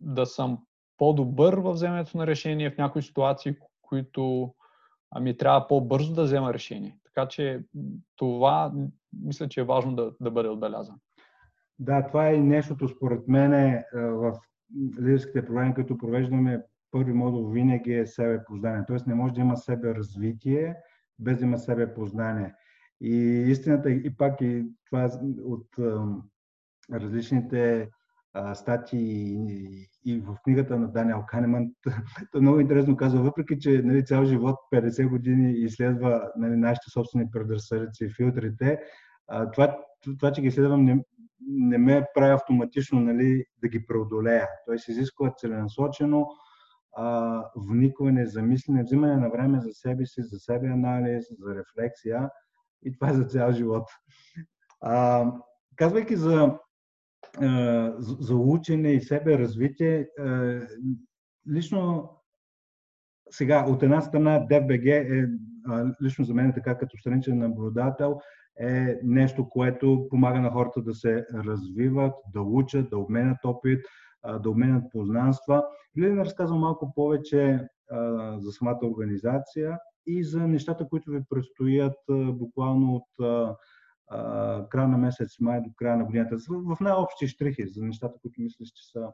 да 0.00 0.26
съм 0.26 0.58
по-добър 0.98 1.54
в 1.54 1.72
вземането 1.72 2.18
на 2.18 2.26
решение 2.26 2.70
в 2.70 2.78
някои 2.78 3.02
ситуации, 3.02 3.56
които 3.92 4.54
ми 5.20 5.36
трябва 5.36 5.68
по-бързо 5.68 6.14
да 6.14 6.22
взема 6.24 6.54
решение. 6.54 6.98
Така 7.04 7.28
че 7.28 7.64
това 8.16 8.72
мисля, 9.24 9.48
че 9.48 9.60
е 9.60 9.64
важно 9.64 9.94
да, 9.94 10.12
да 10.20 10.30
бъде 10.30 10.48
отбелязано. 10.48 10.98
Да, 11.78 12.06
това 12.06 12.28
е 12.30 12.36
нещото 12.36 12.88
според 12.88 13.28
мен 13.28 13.52
е, 13.52 13.84
в 13.94 14.38
лидерските 14.98 15.46
проблеми, 15.46 15.74
като 15.74 15.98
провеждаме 15.98 16.62
първи 16.90 17.12
модул, 17.12 17.50
винаги 17.50 17.94
е 17.94 18.06
себе 18.06 18.44
познание. 18.44 18.84
Тоест 18.86 19.06
не 19.06 19.14
може 19.14 19.34
да 19.34 19.40
има 19.40 19.56
себе 19.56 19.94
развитие, 19.94 20.76
без 21.18 21.38
да 21.38 21.44
има 21.44 21.58
себе 21.58 21.94
познание. 21.94 22.54
И 23.00 23.16
истината, 23.48 23.90
и 23.90 24.16
пак 24.16 24.40
и 24.40 24.64
това 24.86 25.04
е 25.04 25.08
от 25.44 25.68
различните 26.92 27.90
статии 28.54 29.88
и, 30.04 30.20
в 30.20 30.36
книгата 30.44 30.78
на 30.78 30.88
Даниел 30.88 31.24
Канеман, 31.28 31.70
той 32.32 32.40
много 32.40 32.60
интересно 32.60 32.96
казва, 32.96 33.22
въпреки 33.22 33.58
че 33.58 33.82
нали, 33.84 34.04
цял 34.04 34.24
живот, 34.24 34.56
50 34.74 35.08
години 35.08 35.52
изследва 35.52 36.30
нали, 36.36 36.56
нашите 36.56 36.90
собствени 36.90 37.30
предразсъдъци 37.30 38.04
и 38.04 38.14
филтрите, 38.16 38.78
а, 39.28 39.50
това, 39.50 39.78
това, 40.18 40.32
че 40.32 40.40
ги 40.40 40.46
изследвам, 40.46 40.84
не, 40.84 41.04
не 41.48 41.78
ме 41.78 42.04
прави 42.14 42.32
автоматично 42.32 43.00
нали, 43.00 43.44
да 43.62 43.68
ги 43.68 43.86
преодолея. 43.86 44.48
Той 44.66 44.78
се 44.78 44.92
изисква 44.92 45.34
целенасочено 45.36 46.26
а, 46.96 47.44
вникване, 47.56 48.26
замислене, 48.26 48.82
взимане 48.82 49.16
на 49.16 49.30
време 49.30 49.60
за 49.60 49.72
себе 49.72 50.06
си, 50.06 50.22
за 50.22 50.38
себе 50.38 50.66
анализ, 50.66 51.26
за 51.38 51.54
рефлексия 51.54 52.30
и 52.84 52.92
това 52.92 53.10
е 53.10 53.14
за 53.14 53.24
цял 53.24 53.52
живот. 53.52 53.88
А, 54.80 55.26
казвайки 55.76 56.16
за 56.16 56.58
за 57.98 58.36
учене 58.36 58.92
и 58.92 59.00
себе 59.00 59.38
развитие. 59.38 60.08
Лично 61.52 62.10
сега, 63.32 63.64
от 63.68 63.82
една 63.82 64.00
страна, 64.00 64.46
DFBG 64.50 64.86
е, 64.86 65.28
лично 66.02 66.24
за 66.24 66.34
мен 66.34 66.50
е 66.50 66.54
така 66.54 66.78
като 66.78 66.98
страничен 66.98 67.38
наблюдател, 67.38 68.20
е 68.60 68.98
нещо, 69.02 69.48
което 69.48 70.06
помага 70.10 70.40
на 70.40 70.50
хората 70.50 70.82
да 70.82 70.94
се 70.94 71.26
развиват, 71.34 72.14
да 72.34 72.40
учат, 72.40 72.90
да 72.90 72.98
обменят 72.98 73.38
опит, 73.44 73.84
да 74.42 74.50
обменят 74.50 74.84
познанства. 74.92 75.64
Или 75.96 76.08
да 76.08 76.16
разказвам 76.16 76.60
малко 76.60 76.92
повече 76.94 77.68
за 78.38 78.52
самата 78.52 78.80
организация 78.82 79.78
и 80.06 80.24
за 80.24 80.48
нещата, 80.48 80.88
които 80.88 81.10
ви 81.10 81.20
предстоят 81.30 81.96
буквално 82.32 82.94
от 82.94 83.08
края 84.70 84.88
на 84.88 84.98
месец 84.98 85.40
май 85.40 85.60
до 85.60 85.70
края 85.76 85.96
на 85.96 86.04
годината. 86.04 86.36
В 86.48 86.80
най-общи 86.80 87.28
штрихи 87.28 87.68
за 87.68 87.84
нещата, 87.84 88.18
които 88.22 88.40
мислиш, 88.40 88.68
че 88.68 88.90
са 88.90 89.12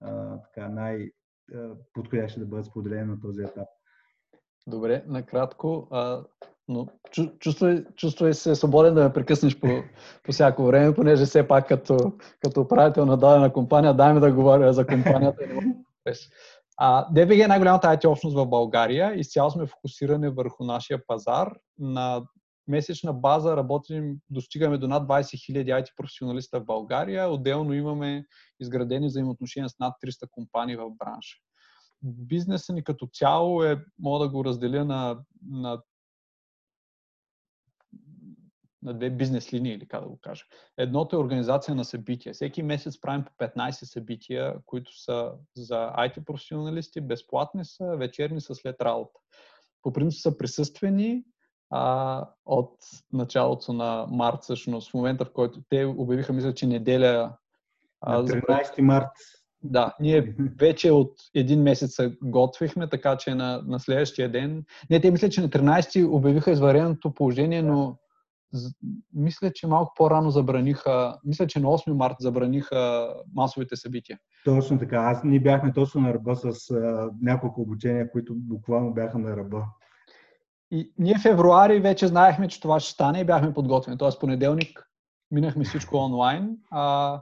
а, 0.00 0.40
така, 0.40 0.68
най-подходящи 0.68 2.40
да 2.40 2.46
бъдат 2.46 2.66
споделени 2.66 3.04
на 3.04 3.20
този 3.20 3.42
етап. 3.42 3.68
Добре, 4.66 5.04
накратко, 5.06 5.88
а, 5.90 6.24
но 6.68 6.86
чувствай, 7.40 7.84
чувствай 7.96 8.34
се 8.34 8.54
свободен 8.54 8.94
да 8.94 9.04
ме 9.04 9.12
прекъснеш 9.12 9.60
по, 9.60 9.68
по 10.22 10.32
всяко 10.32 10.64
време, 10.64 10.94
понеже 10.94 11.24
все 11.24 11.48
пак 11.48 11.68
като, 11.68 12.12
като 12.40 12.60
управител 12.60 13.06
на 13.06 13.16
дадена 13.16 13.52
компания, 13.52 13.94
дай 13.94 14.14
ми 14.14 14.20
да 14.20 14.32
говоря 14.32 14.72
за 14.72 14.86
компанията. 14.86 15.44
А, 16.76 17.12
DBG 17.12 17.44
е 17.44 17.48
най-голямата 17.48 17.88
IT 17.88 18.08
общност 18.08 18.36
в 18.36 18.46
България. 18.46 19.14
Изцяло 19.14 19.50
сме 19.50 19.66
фокусирани 19.66 20.28
върху 20.28 20.64
нашия 20.64 21.06
пазар. 21.06 21.52
На 21.78 22.22
месечна 22.68 23.12
база 23.12 23.56
работим, 23.56 24.18
достигаме 24.30 24.78
до 24.78 24.88
над 24.88 25.08
20 25.08 25.20
000 25.52 25.82
IT 25.82 25.96
професионалиста 25.96 26.60
в 26.60 26.64
България. 26.64 27.28
Отделно 27.28 27.72
имаме 27.74 28.24
изградени 28.60 29.06
взаимоотношения 29.06 29.68
с 29.68 29.78
над 29.78 29.94
300 30.04 30.30
компании 30.30 30.76
в 30.76 30.90
бранша. 30.90 31.36
Бизнесът 32.02 32.76
ни 32.76 32.84
като 32.84 33.06
цяло 33.06 33.64
е, 33.64 33.84
мога 33.98 34.24
да 34.24 34.30
го 34.30 34.44
разделя 34.44 34.84
на, 34.84 35.18
на 35.50 35.82
на 38.86 38.94
две 38.94 39.10
бизнес 39.10 39.52
линии, 39.52 39.72
или 39.72 39.88
как 39.88 40.02
да 40.02 40.08
го 40.08 40.18
кажа. 40.20 40.44
Едното 40.78 41.16
е 41.16 41.18
организация 41.18 41.74
на 41.74 41.84
събития. 41.84 42.34
Всеки 42.34 42.62
месец 42.62 43.00
правим 43.00 43.24
по 43.24 43.32
15 43.44 43.70
събития, 43.70 44.54
които 44.66 45.00
са 45.02 45.32
за 45.56 45.92
IT 45.98 46.24
професионалисти, 46.24 47.00
безплатни 47.00 47.64
са, 47.64 47.96
вечерни 47.96 48.40
са 48.40 48.54
след 48.54 48.76
работа. 48.80 49.20
По 49.82 49.92
принцип 49.92 50.20
са 50.20 50.38
присъствени, 50.38 51.24
а, 51.70 52.24
от 52.46 52.72
началото 53.12 53.72
на 53.72 54.06
март, 54.10 54.42
всъщност, 54.42 54.90
в 54.90 54.94
момента 54.94 55.24
в 55.24 55.32
който 55.32 55.60
те 55.68 55.84
обявиха, 55.84 56.32
мисля, 56.32 56.54
че 56.54 56.66
неделя. 56.66 57.32
На 58.06 58.24
13 58.24 58.80
март 58.80 59.10
Да, 59.62 59.94
ние 60.00 60.34
вече 60.60 60.90
от 60.90 61.12
един 61.34 61.62
месец 61.62 61.94
се 61.94 62.16
готвихме, 62.22 62.88
така 62.88 63.16
че 63.16 63.34
на, 63.34 63.62
на 63.66 63.80
следващия 63.80 64.32
ден... 64.32 64.64
Не, 64.90 65.00
те 65.00 65.10
мисля, 65.10 65.28
че 65.28 65.40
на 65.40 65.48
13-ти 65.48 66.04
обявиха 66.04 66.50
извареното 66.50 67.14
положение, 67.14 67.62
но 67.62 67.96
мисля, 69.14 69.50
че 69.54 69.66
малко 69.66 69.92
по-рано 69.96 70.30
забраниха, 70.30 71.18
мисля, 71.24 71.46
че 71.46 71.60
на 71.60 71.68
8 71.68 71.92
марта 71.92 72.16
забраниха 72.20 73.08
масовите 73.34 73.76
събития. 73.76 74.18
Точно 74.44 74.78
така. 74.78 74.96
Аз 74.96 75.24
ние 75.24 75.40
бяхме 75.40 75.72
точно 75.72 76.00
на 76.00 76.14
ръба 76.14 76.36
с 76.36 76.70
а, 76.70 77.10
няколко 77.22 77.60
обучения, 77.60 78.10
които 78.10 78.34
буквално 78.36 78.94
бяха 78.94 79.18
на 79.18 79.36
ръба. 79.36 79.64
И 80.70 80.92
ние 80.98 81.18
февруари 81.22 81.80
вече 81.80 82.06
знаехме, 82.06 82.48
че 82.48 82.60
това 82.60 82.80
ще 82.80 82.92
стане 82.92 83.20
и 83.20 83.24
бяхме 83.24 83.54
подготвени. 83.54 83.98
Тоест 83.98 84.20
понеделник 84.20 84.90
минахме 85.30 85.64
всичко 85.64 85.96
онлайн. 85.96 86.56
А, 86.70 87.20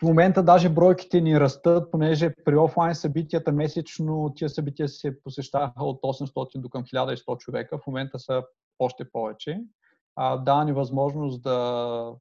в 0.00 0.02
момента 0.02 0.42
даже 0.42 0.68
бройките 0.68 1.20
ни 1.20 1.40
растат, 1.40 1.90
понеже 1.90 2.34
при 2.44 2.56
офлайн 2.56 2.94
събитията 2.94 3.52
месечно 3.52 4.32
тия 4.36 4.48
събития 4.48 4.88
се 4.88 5.22
посещаваха 5.22 5.84
от 5.84 6.00
800 6.02 6.60
до 6.60 6.68
към 6.68 6.84
1100 6.84 7.38
човека. 7.38 7.78
В 7.78 7.86
момента 7.86 8.18
са 8.18 8.42
още 8.78 9.10
повече. 9.10 9.60
А, 10.16 10.36
дава 10.36 10.64
ни 10.64 10.72
възможност 10.72 11.42
да, 11.42 12.12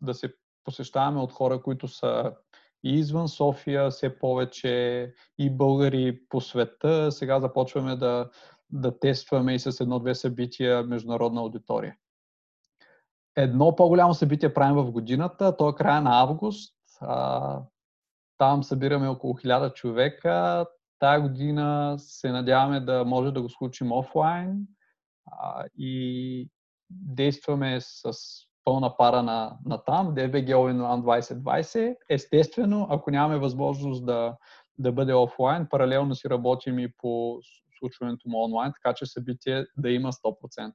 да 0.00 0.14
се 0.14 0.34
посещаваме 0.64 1.20
от 1.20 1.32
хора, 1.32 1.62
които 1.62 1.88
са 1.88 2.32
и 2.84 2.94
извън 2.94 3.28
София, 3.28 3.90
все 3.90 4.18
повече 4.18 5.14
и 5.38 5.50
българи 5.50 6.20
по 6.28 6.40
света. 6.40 7.12
Сега 7.12 7.40
започваме 7.40 7.96
да, 7.96 8.30
да 8.72 8.98
тестваме 8.98 9.54
и 9.54 9.58
с 9.58 9.80
едно-две 9.80 10.14
събития 10.14 10.82
международна 10.82 11.40
аудитория 11.40 11.96
едно 13.36 13.76
по-голямо 13.76 14.14
събитие 14.14 14.54
правим 14.54 14.76
в 14.76 14.90
годината, 14.90 15.56
то 15.56 15.68
е 15.68 15.74
края 15.74 16.00
на 16.00 16.20
август. 16.20 16.74
А, 17.00 17.60
там 18.38 18.62
събираме 18.62 19.08
около 19.08 19.34
1000 19.34 19.74
човека. 19.74 20.66
Тая 20.98 21.20
година 21.20 21.94
се 21.98 22.32
надяваме 22.32 22.80
да 22.80 23.04
може 23.04 23.32
да 23.32 23.42
го 23.42 23.48
случим 23.48 23.92
офлайн 23.92 24.66
а, 25.32 25.64
и 25.78 26.50
действаме 26.90 27.78
с 27.80 28.12
пълна 28.64 28.96
пара 28.96 29.22
на, 29.22 29.58
на 29.64 29.84
там, 29.84 30.14
DBG 30.14 30.48
All 30.48 31.02
2020. 31.02 31.96
Естествено, 32.10 32.86
ако 32.90 33.10
нямаме 33.10 33.38
възможност 33.38 34.06
да, 34.06 34.36
да 34.78 34.92
бъде 34.92 35.14
офлайн, 35.14 35.66
паралелно 35.70 36.14
си 36.14 36.30
работим 36.30 36.78
и 36.78 36.92
по 36.98 37.40
случването 37.80 38.28
му 38.28 38.44
онлайн, 38.44 38.72
така 38.72 38.94
че 38.94 39.06
събитие 39.06 39.64
да 39.76 39.90
има 39.90 40.12
100%. 40.12 40.72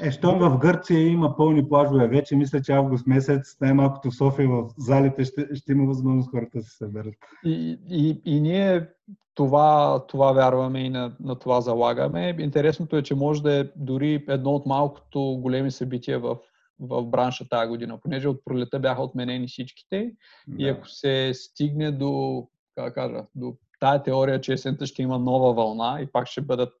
Е, 0.00 0.10
щом 0.10 0.38
в 0.38 0.58
Гърция 0.58 1.08
има 1.08 1.36
пълни 1.36 1.68
плажове 1.68 2.08
вече, 2.08 2.36
мисля, 2.36 2.62
че 2.62 2.72
август 2.72 3.06
месец, 3.06 3.56
най-малкото 3.60 4.10
в 4.10 4.16
София 4.16 4.48
в 4.48 4.68
залите 4.78 5.24
ще, 5.24 5.54
ще 5.54 5.72
има 5.72 5.86
възможност 5.86 6.30
хората 6.30 6.58
да 6.58 6.64
се 6.64 6.76
съберат. 6.76 7.14
И, 7.44 7.78
и, 7.88 8.22
и 8.24 8.40
ние 8.40 8.88
това, 9.34 10.04
това 10.08 10.32
вярваме 10.32 10.80
и 10.80 10.90
на, 10.90 11.16
на 11.20 11.38
това 11.38 11.60
залагаме. 11.60 12.36
Интересното 12.38 12.96
е, 12.96 13.02
че 13.02 13.14
може 13.14 13.42
да 13.42 13.60
е 13.60 13.64
дори 13.76 14.24
едно 14.28 14.50
от 14.50 14.66
малкото 14.66 15.20
големи 15.20 15.70
събития 15.70 16.18
в, 16.18 16.36
в 16.80 17.02
бранша 17.02 17.48
тази 17.48 17.68
година, 17.68 17.98
понеже 18.02 18.28
от 18.28 18.44
пролета 18.44 18.80
бяха 18.80 19.02
отменени 19.02 19.46
всичките 19.46 20.12
да. 20.48 20.62
и 20.62 20.68
ако 20.68 20.88
се 20.88 21.30
стигне 21.34 21.92
до, 21.92 22.42
как 22.74 22.94
кажа, 22.94 23.24
до 23.34 23.56
тая 23.80 24.02
теория, 24.02 24.40
че 24.40 24.52
есента 24.52 24.86
ще 24.86 25.02
има 25.02 25.18
нова 25.18 25.52
вълна 25.52 25.98
и 26.02 26.06
пак 26.12 26.26
ще 26.26 26.40
бъдат 26.40 26.72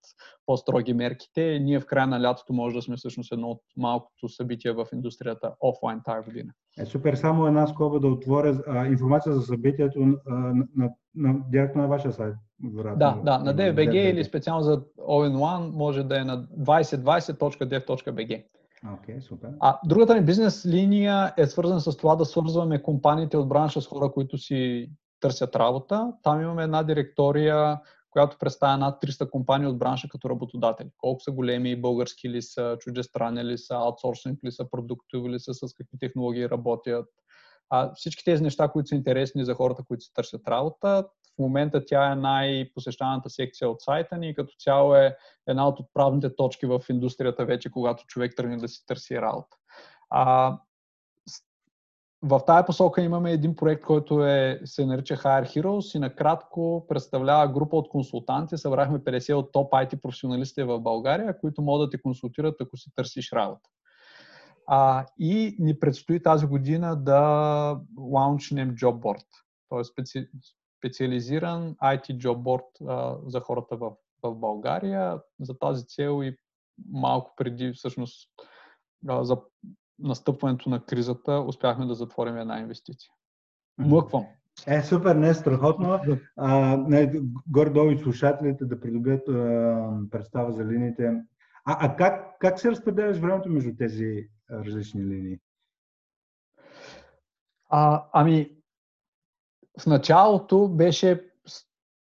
по-строги 0.46 0.94
мерките, 0.94 1.58
ние 1.62 1.80
в 1.80 1.86
края 1.86 2.06
на 2.06 2.22
лятото 2.22 2.52
може 2.52 2.76
да 2.76 2.82
сме 2.82 2.96
всъщност 2.96 3.32
едно 3.32 3.48
от 3.48 3.60
малкото 3.76 4.28
събития 4.28 4.74
в 4.74 4.86
индустрията 4.92 5.54
офлайн 5.60 6.00
тази 6.04 6.24
година. 6.24 6.52
Е, 6.78 6.84
супер, 6.84 7.14
само 7.14 7.46
една 7.46 7.66
скоба 7.66 8.00
да 8.00 8.08
отворя 8.08 8.62
а, 8.66 8.86
информация 8.86 9.32
за 9.32 9.42
събитието 9.42 10.00
а, 10.00 10.34
на, 10.34 10.66
на, 10.76 10.90
на, 11.14 11.34
директно 11.50 11.82
на 11.82 11.88
вашия 11.88 12.12
сайт. 12.12 12.34
Вероятно, 12.74 12.98
да, 12.98 13.20
да, 13.24 13.38
на 13.38 13.54
DFBG 13.54 13.94
или 13.94 14.24
специално 14.24 14.62
за 14.62 14.82
All-in-One 14.98 15.76
може 15.76 16.02
да 16.02 16.20
е 16.20 16.24
на 16.24 16.42
2020.dev.bg. 16.42 18.44
Okay, 18.86 19.20
супер. 19.20 19.50
А 19.60 19.78
другата 19.84 20.14
ни 20.14 20.24
бизнес 20.24 20.66
линия 20.66 21.34
е 21.36 21.46
свързана 21.46 21.80
с 21.80 21.96
това 21.96 22.16
да 22.16 22.24
свързваме 22.24 22.82
компаниите 22.82 23.36
от 23.36 23.48
бранша 23.48 23.80
с 23.80 23.86
хора, 23.86 24.12
които 24.12 24.38
си 24.38 24.90
търсят 25.20 25.56
работа. 25.56 26.12
Там 26.22 26.42
имаме 26.42 26.62
една 26.62 26.82
директория, 26.82 27.80
която 28.10 28.38
представя 28.38 28.76
над 28.76 29.02
300 29.02 29.30
компании 29.30 29.66
от 29.68 29.78
бранша 29.78 30.08
като 30.08 30.30
работодатели. 30.30 30.88
Колко 30.98 31.20
са 31.20 31.32
големи, 31.32 31.80
български 31.80 32.28
ли 32.28 32.42
са, 32.42 32.76
чуждестранни 32.80 33.44
ли 33.44 33.58
са, 33.58 33.74
аутсорсинг 33.74 34.44
ли 34.44 34.52
са, 34.52 34.70
продуктови 34.70 35.30
ли 35.30 35.40
са, 35.40 35.54
с 35.54 35.74
какви 35.74 35.98
технологии 35.98 36.48
работят. 36.48 37.08
А, 37.70 37.94
всички 37.94 38.24
тези 38.24 38.42
неща, 38.42 38.68
които 38.68 38.88
са 38.88 38.94
интересни 38.94 39.44
за 39.44 39.54
хората, 39.54 39.84
които 39.88 40.04
си 40.04 40.14
търсят 40.14 40.48
работа, 40.48 41.04
в 41.38 41.38
момента 41.38 41.84
тя 41.86 42.12
е 42.12 42.16
най-посещаната 42.16 43.30
секция 43.30 43.70
от 43.70 43.80
сайта 43.80 44.18
ни 44.18 44.28
и 44.28 44.34
като 44.34 44.54
цяло 44.58 44.94
е 44.94 45.16
една 45.46 45.68
от 45.68 45.80
отправните 45.80 46.36
точки 46.36 46.66
в 46.66 46.80
индустрията 46.90 47.44
вече, 47.44 47.70
когато 47.70 48.04
човек 48.06 48.32
тръгне 48.36 48.56
да 48.56 48.68
си 48.68 48.86
търси 48.86 49.20
работа. 49.20 49.56
А, 50.10 50.58
в 52.22 52.40
тая 52.46 52.66
посока 52.66 53.02
имаме 53.02 53.32
един 53.32 53.56
проект, 53.56 53.84
който 53.84 54.24
е, 54.24 54.60
се 54.64 54.86
нарича 54.86 55.16
Hire 55.16 55.44
Heroes 55.44 55.96
и 55.96 55.98
накратко 55.98 56.86
представлява 56.88 57.52
група 57.52 57.76
от 57.76 57.88
консултанти. 57.88 58.58
Събрахме 58.58 58.98
50 58.98 59.34
от 59.34 59.52
топ 59.52 59.72
IT 59.72 60.00
професионалисти 60.00 60.62
в 60.62 60.80
България, 60.80 61.38
които 61.40 61.62
могат 61.62 61.86
да 61.86 61.90
те 61.90 62.02
консултират, 62.02 62.60
ако 62.60 62.76
си 62.76 62.90
търсиш 62.94 63.32
работа. 63.32 63.70
А, 64.66 65.06
и 65.18 65.56
ни 65.58 65.78
предстои 65.80 66.22
тази 66.22 66.46
година 66.46 66.96
да 66.96 67.80
лаунчнем 67.98 68.74
JobBoard, 68.74 69.26
т.е. 69.68 69.84
Специ, 69.84 70.30
специализиран 70.78 71.74
IT 71.74 72.16
JobBoard 72.16 72.88
а, 72.88 73.16
за 73.26 73.40
хората 73.40 73.76
в, 73.76 73.92
в 74.22 74.34
България. 74.34 75.20
За 75.40 75.58
тази 75.58 75.86
цел 75.86 76.22
и 76.22 76.36
малко 76.90 77.32
преди 77.36 77.72
всъщност 77.72 78.30
за 79.20 79.36
настъпването 79.98 80.70
на 80.70 80.84
кризата 80.84 81.32
успяхме 81.32 81.86
да 81.86 81.94
затворим 81.94 82.36
една 82.36 82.60
инвестиция. 82.60 83.10
Млъквам. 83.78 84.26
Е, 84.66 84.82
супер, 84.82 85.14
не 85.14 85.34
страхотно. 85.34 86.00
А, 86.36 86.78
горе-долу 87.48 87.90
и 87.90 87.98
слушателите 87.98 88.64
да 88.64 88.80
придобият 88.80 89.28
а, 89.28 89.90
представа 90.10 90.52
за 90.52 90.64
линиите. 90.64 91.22
А, 91.64 91.86
а 91.86 91.96
как, 91.96 92.38
как 92.38 92.60
се 92.60 92.70
разпределяш 92.70 93.18
времето 93.18 93.50
между 93.50 93.76
тези 93.76 94.28
различни 94.50 95.04
линии? 95.04 95.38
А, 97.68 98.04
ами, 98.12 98.50
в 99.80 99.86
началото 99.86 100.68
беше 100.68 101.30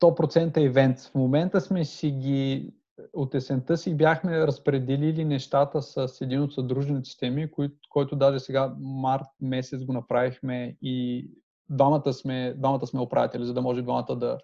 100% 0.02 0.58
ивент. 0.58 1.00
В 1.00 1.16
момента 1.16 1.62
сме 1.62 1.86
си 1.86 2.12
ги 2.12 2.74
от 3.14 3.36
есента 3.36 3.78
си 3.78 3.98
бяхме 3.98 4.48
разпределили 4.48 5.26
нещата 5.26 5.82
с 5.82 6.22
един 6.22 6.42
от 6.42 6.54
съдружниците 6.54 7.30
ми, 7.30 7.52
който, 7.52 7.76
който 7.90 8.16
даже 8.16 8.40
сега 8.40 8.76
март 8.80 9.28
месец 9.42 9.84
го 9.84 9.94
направихме 9.94 10.78
и 10.82 11.30
двамата 11.70 12.14
сме, 12.14 12.54
двамата 12.58 12.88
сме 12.88 13.02
управители, 13.02 13.46
за 13.46 13.54
да 13.54 13.62
може 13.62 13.82
двамата 13.82 14.16
да, 14.16 14.38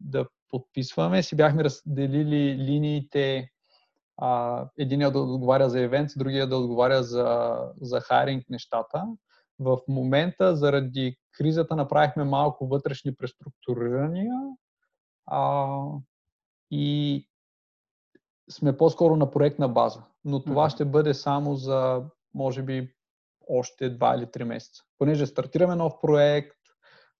да 0.00 0.26
подписваме. 0.48 1.22
Си 1.22 1.36
бяхме 1.36 1.64
разделили 1.64 2.56
линиите 2.56 3.50
а, 4.16 4.64
единия 4.78 5.10
да 5.10 5.18
отговаря 5.18 5.70
за 5.70 5.80
евент, 5.80 6.10
другия 6.16 6.46
да 6.46 6.56
отговаря 6.56 7.02
за, 7.02 7.58
за 7.80 8.00
хайринг 8.00 8.44
нещата. 8.50 9.04
В 9.58 9.78
момента, 9.88 10.56
заради 10.56 11.16
кризата, 11.32 11.76
направихме 11.76 12.24
малко 12.24 12.66
вътрешни 12.66 13.14
преструктурирания 13.14 14.34
а, 15.26 15.76
и 16.70 17.24
сме 18.50 18.76
по-скоро 18.76 19.16
на 19.16 19.30
проектна 19.30 19.68
база, 19.68 20.02
но 20.24 20.44
това 20.44 20.66
mm-hmm. 20.66 20.74
ще 20.74 20.84
бъде 20.84 21.14
само 21.14 21.54
за, 21.54 22.02
може 22.34 22.62
би, 22.62 22.94
още 23.48 23.98
2 23.98 24.16
или 24.16 24.26
3 24.26 24.44
месеца. 24.44 24.82
Понеже 24.98 25.26
стартираме 25.26 25.74
нов 25.74 25.92
проект, 26.00 26.56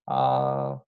а, 0.06 0.78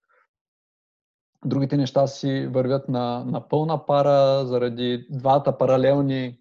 другите 1.45 1.77
неща 1.77 2.07
си 2.07 2.47
вървят 2.47 2.89
на, 2.89 3.23
на 3.25 3.47
пълна 3.47 3.85
пара, 3.85 4.45
заради 4.45 5.07
двата 5.09 5.57
паралелни 5.57 6.37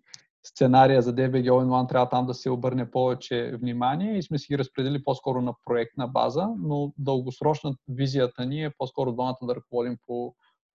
сценария 0.46 1.02
за 1.02 1.14
DBG 1.14 1.50
All-in-One 1.50 1.88
трябва 1.88 2.08
там 2.08 2.26
да 2.26 2.34
се 2.34 2.50
обърне 2.50 2.90
повече 2.90 3.56
внимание 3.60 4.18
и 4.18 4.22
сме 4.22 4.38
си 4.38 4.46
ги 4.48 4.58
разпределили 4.58 5.04
по-скоро 5.04 5.42
на 5.42 5.54
проектна 5.64 6.08
база, 6.08 6.48
но 6.58 6.92
дългосрочна 6.98 7.74
визията 7.88 8.46
ни 8.46 8.64
е 8.64 8.72
по-скоро 8.78 9.12
двамата 9.12 9.36
да 9.42 9.54
ръководим 9.54 9.96
по, 10.06 10.34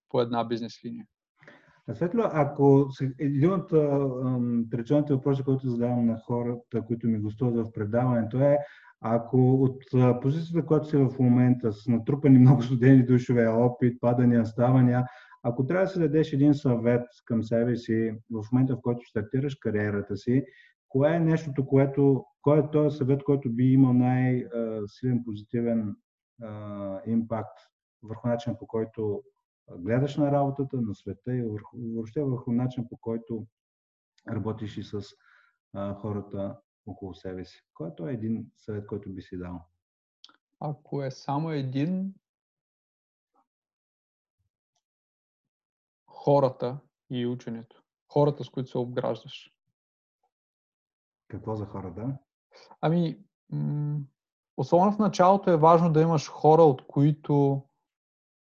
по 0.10 0.22
една 0.22 0.44
бизнес 0.44 0.74
линия. 0.86 1.06
Светло, 1.94 2.24
ако 2.26 2.88
един 3.20 3.52
от 3.54 3.70
традиционните 4.72 5.14
въпроси, 5.14 5.44
които 5.44 5.70
задавам 5.70 6.06
на 6.06 6.18
хората, 6.18 6.82
които 6.88 7.08
ми 7.08 7.20
гостуват 7.20 7.68
в 7.68 7.72
предаването 7.72 8.40
е, 8.40 8.58
ако 9.02 9.54
от 9.54 9.84
позицията, 10.22 10.68
която 10.68 10.90
си 10.90 10.98
в 10.98 11.20
момента, 11.20 11.74
с 11.74 11.88
натрупани 11.88 12.40
много 12.40 12.62
студени 12.62 13.06
душове, 13.06 13.48
опит, 13.48 14.02
падания, 14.02 14.46
ставания, 14.46 15.06
ако 15.44 15.66
трябва 15.66 15.86
да 15.86 15.92
си 15.92 16.00
дадеш 16.00 16.34
един 16.34 16.54
съвет 16.54 17.06
към 17.26 17.44
себе 17.44 17.76
си 17.76 18.12
в 18.32 18.44
момента, 18.52 18.76
в 18.76 18.82
който 18.82 19.08
стартираш 19.08 19.56
кариерата 19.56 20.18
си, 20.18 20.44
кое 20.90 21.16
е 21.16 21.20
нещото, 21.20 21.66
което, 21.66 22.26
кой 22.42 22.60
е 22.60 22.70
този 22.72 22.98
съвет, 22.98 23.24
който 23.24 23.54
би 23.54 23.64
имал 23.64 23.94
най-силен 23.94 25.24
позитивен 25.26 25.96
импакт 27.08 27.60
върху 28.04 28.28
начин 28.28 28.54
по 28.60 28.68
който 28.68 29.24
гледаш 29.72 30.18
на 30.18 30.32
работата, 30.32 30.82
на 30.82 30.96
света 30.96 31.36
и 31.36 31.42
върху, 31.42 31.78
въобще 31.78 32.24
върху 32.24 32.52
начин 32.52 32.88
по 32.90 32.98
който 32.98 33.48
работиш 34.30 34.78
и 34.78 34.84
с 34.84 35.02
а, 35.74 35.94
хората 35.94 36.60
около 36.86 37.14
себе 37.14 37.46
си. 37.46 37.62
Който 37.74 38.08
е 38.08 38.14
един 38.14 38.52
съвет, 38.58 38.88
който 38.88 39.14
би 39.14 39.22
си 39.22 39.38
дал? 39.38 39.66
Ако 40.60 41.04
е 41.04 41.12
само 41.12 41.52
един, 41.52 42.14
хората 46.08 46.80
и 47.10 47.28
ученето. 47.28 47.84
Хората, 48.08 48.44
с 48.44 48.50
които 48.50 48.70
се 48.70 48.78
обграждаш. 48.78 49.52
Какво 51.28 51.56
за 51.56 51.66
хора, 51.66 51.94
да? 51.94 52.18
Ами, 52.82 53.20
м- 53.50 54.00
особено 54.58 54.92
в 54.92 55.00
началото 55.00 55.50
е 55.50 55.58
важно 55.58 55.94
да 55.94 56.02
имаш 56.02 56.30
хора, 56.30 56.64
от 56.64 56.88
които 56.88 57.66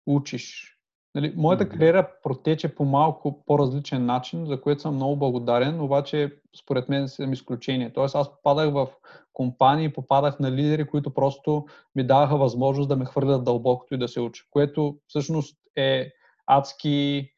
учиш. 0.06 0.75
Нали, 1.16 1.34
моята 1.36 1.70
кариера 1.70 2.12
протече 2.24 2.76
по 2.76 2.86
малко 2.86 3.44
по-различен 3.46 4.06
начин, 4.06 4.46
за 4.46 4.62
което 4.62 4.82
съм 4.82 4.96
много 4.96 5.16
благодарен, 5.16 5.82
обаче 5.82 6.40
според 6.62 6.90
мен 6.90 7.08
съм 7.08 7.34
изключение. 7.34 7.94
Тоест 7.94 8.16
аз 8.16 8.32
попадах 8.32 8.74
в 8.74 8.88
компании, 9.34 9.94
попадах 9.94 10.40
на 10.40 10.52
лидери, 10.52 10.88
които 10.88 11.14
просто 11.14 11.66
ми 11.96 12.08
даваха 12.08 12.38
възможност 12.38 12.90
да 12.90 12.96
ме 12.96 13.06
хвърлят 13.06 13.44
дълбокото 13.44 13.94
и 13.94 13.98
да 13.98 14.08
се 14.08 14.22
уча, 14.22 14.44
което 14.52 14.98
всъщност 15.08 15.58
е 15.76 16.12
адски 16.48 17.30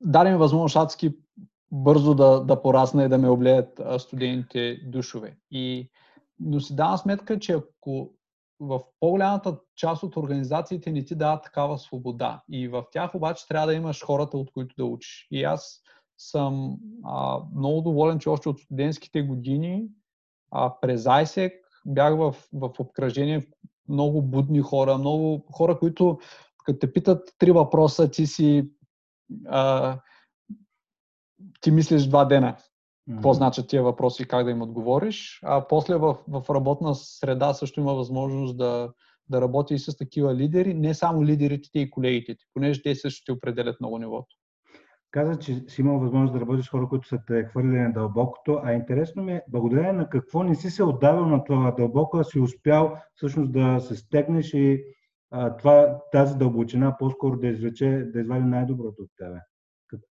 даде 0.00 0.30
ми 0.30 0.36
възможност 0.36 0.76
адски 0.76 1.12
бързо 1.72 2.14
да, 2.14 2.40
да 2.40 2.62
порасна 2.62 3.04
и 3.04 3.08
да 3.08 3.18
ме 3.18 3.28
облеят 3.28 3.80
студентите 3.98 4.80
душове. 4.86 5.36
И, 5.50 5.90
но 6.40 6.60
си 6.60 6.76
давам 6.76 6.98
сметка, 6.98 7.38
че 7.38 7.52
ако 7.52 8.10
в 8.60 8.80
по-голямата 9.00 9.58
част 9.76 10.02
от 10.02 10.16
организациите 10.16 10.92
не 10.92 11.04
ти 11.04 11.14
дават 11.14 11.44
такава 11.44 11.78
свобода. 11.78 12.42
И 12.50 12.68
в 12.68 12.84
тях 12.92 13.14
обаче 13.14 13.48
трябва 13.48 13.66
да 13.66 13.74
имаш 13.74 14.04
хората, 14.04 14.38
от 14.38 14.52
които 14.52 14.74
да 14.78 14.84
учиш. 14.84 15.26
И 15.30 15.44
аз 15.44 15.82
съм 16.18 16.76
а, 17.04 17.40
много 17.54 17.80
доволен, 17.80 18.18
че 18.18 18.28
още 18.28 18.48
от 18.48 18.60
студентските 18.60 19.22
години 19.22 19.88
а, 20.50 20.80
през 20.80 21.04
ISEC 21.04 21.52
бях 21.86 22.16
в, 22.16 22.34
в 22.52 22.70
обкръжение 22.78 23.46
много 23.88 24.22
будни 24.22 24.60
хора, 24.60 24.98
много 24.98 25.46
хора, 25.52 25.78
които 25.78 26.18
като 26.64 26.78
те 26.78 26.92
питат 26.92 27.34
три 27.38 27.52
въпроса, 27.52 28.10
ти 28.10 28.26
си 28.26 28.70
а, 29.46 29.98
ти 31.60 31.70
мислиш 31.70 32.06
два 32.06 32.24
дена 32.24 32.56
какво 33.10 33.32
значат 33.32 33.68
тия 33.68 33.82
въпроси 33.82 34.22
и 34.22 34.26
как 34.26 34.44
да 34.44 34.50
им 34.50 34.62
отговориш. 34.62 35.40
А 35.44 35.68
после 35.68 35.96
в, 35.96 36.16
в 36.28 36.44
работна 36.50 36.94
среда 36.94 37.54
също 37.54 37.80
има 37.80 37.94
възможност 37.94 38.56
да, 38.56 38.92
да 39.28 39.40
работи 39.40 39.74
и 39.74 39.78
с 39.78 39.96
такива 39.96 40.34
лидери, 40.34 40.74
не 40.74 40.94
само 40.94 41.24
лидерите 41.24 41.78
и 41.78 41.90
колегите 41.90 42.34
ти, 42.34 42.44
понеже 42.54 42.82
те 42.82 42.94
също 42.94 43.20
ще 43.20 43.32
определят 43.32 43.80
много 43.80 43.98
нивото. 43.98 44.36
Каза, 45.10 45.38
че 45.38 45.64
си 45.68 45.80
имал 45.80 45.98
възможност 45.98 46.32
да 46.32 46.40
работиш 46.40 46.66
с 46.66 46.70
хора, 46.70 46.88
които 46.88 47.08
са 47.08 47.18
те 47.26 47.44
хвърлили 47.44 47.78
на 47.78 47.92
дълбокото, 47.92 48.60
а 48.64 48.72
интересно 48.72 49.22
ми 49.22 49.32
е, 49.32 49.42
благодарение 49.48 49.92
на 49.92 50.08
какво 50.08 50.42
не 50.42 50.54
си 50.54 50.70
се 50.70 50.82
отдавал 50.82 51.26
на 51.26 51.44
това 51.44 51.70
дълбоко, 51.70 52.18
а 52.18 52.24
си 52.24 52.40
успял 52.40 52.96
всъщност 53.14 53.52
да 53.52 53.80
се 53.80 53.96
стегнеш 53.96 54.54
и 54.54 54.84
а, 55.30 55.56
това, 55.56 55.98
тази 56.12 56.38
дълбочина 56.38 56.96
по-скоро 56.98 57.38
да 57.38 57.46
извлече, 57.46 58.10
да 58.12 58.20
извади 58.20 58.44
най-доброто 58.44 59.02
от 59.02 59.10
тебе. 59.18 59.38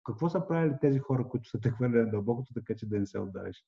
Какво 0.05 0.29
са 0.29 0.47
правили 0.49 0.75
тези 0.81 0.99
хора, 0.99 1.29
които 1.29 1.49
са 1.49 1.61
те 1.61 1.71
хвърляли 1.71 2.11
дълбокото, 2.11 2.55
така 2.55 2.75
че 2.77 2.87
да 2.87 2.99
не 2.99 3.07
се 3.07 3.19
отдавиш? 3.19 3.65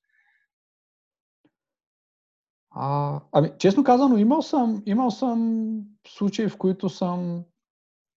А, 2.71 3.19
ами, 3.31 3.51
честно 3.57 3.83
казано, 3.83 4.17
имал 4.17 4.41
съм, 4.41 4.83
имал 4.85 5.11
съм 5.11 5.81
случаи, 6.07 6.49
в 6.49 6.57
които 6.57 6.89
съм 6.89 7.43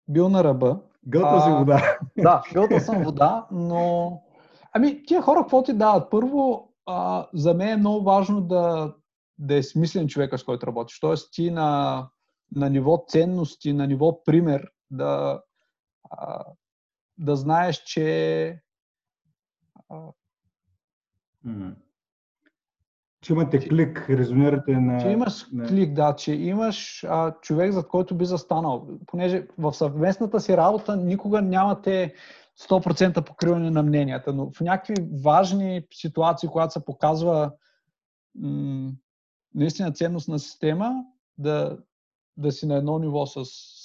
бил 0.08 0.28
на 0.28 0.44
ръба. 0.44 0.80
Гълта 1.06 1.40
си 1.40 1.50
вода. 1.50 1.98
Да, 2.18 2.42
гълта 2.52 2.80
съм 2.80 3.02
вода, 3.02 3.46
но... 3.50 4.22
Ами, 4.72 5.02
тия 5.06 5.22
хора 5.22 5.40
какво 5.40 5.62
ти 5.62 5.72
дават? 5.72 6.10
Първо, 6.10 6.72
а, 6.86 7.26
за 7.34 7.54
мен 7.54 7.68
е 7.68 7.76
много 7.76 8.04
важно 8.04 8.40
да, 8.40 8.94
да 9.38 9.54
е 9.54 9.62
смислен 9.62 10.08
човека, 10.08 10.38
с 10.38 10.44
който 10.44 10.66
работиш. 10.66 11.00
Тоест, 11.00 11.32
ти 11.32 11.50
на, 11.50 12.08
на 12.56 12.70
ниво 12.70 13.04
ценности, 13.08 13.72
на 13.72 13.86
ниво 13.86 14.24
пример, 14.24 14.70
да, 14.90 15.42
а, 16.10 16.44
да 17.20 17.36
знаеш, 17.36 17.76
че. 17.76 18.62
Че 23.22 23.32
имате 23.32 23.68
клик, 23.68 24.06
резонирате 24.10 24.76
на. 24.76 25.00
Че 25.00 25.08
имаш 25.08 25.46
на... 25.52 25.66
клик, 25.66 25.92
да, 25.92 26.14
че 26.16 26.32
имаш 26.32 27.04
а, 27.04 27.34
човек, 27.40 27.72
за 27.72 27.88
който 27.88 28.16
би 28.16 28.24
застанал. 28.24 28.88
Понеже 29.06 29.46
в 29.58 29.74
съвместната 29.74 30.40
си 30.40 30.56
работа 30.56 30.96
никога 30.96 31.42
нямате 31.42 32.14
100% 32.60 33.26
покриване 33.26 33.70
на 33.70 33.82
мненията, 33.82 34.32
но 34.32 34.50
в 34.50 34.60
някакви 34.60 34.94
важни 35.22 35.86
ситуации, 35.92 36.48
когато 36.48 36.72
се 36.72 36.84
показва 36.84 37.52
м- 38.34 38.92
наистина 39.54 39.92
ценност 39.92 40.28
на 40.28 40.38
система, 40.38 41.04
да, 41.38 41.78
да 42.36 42.52
си 42.52 42.66
на 42.66 42.76
едно 42.76 42.98
ниво 42.98 43.26
с, 43.26 43.44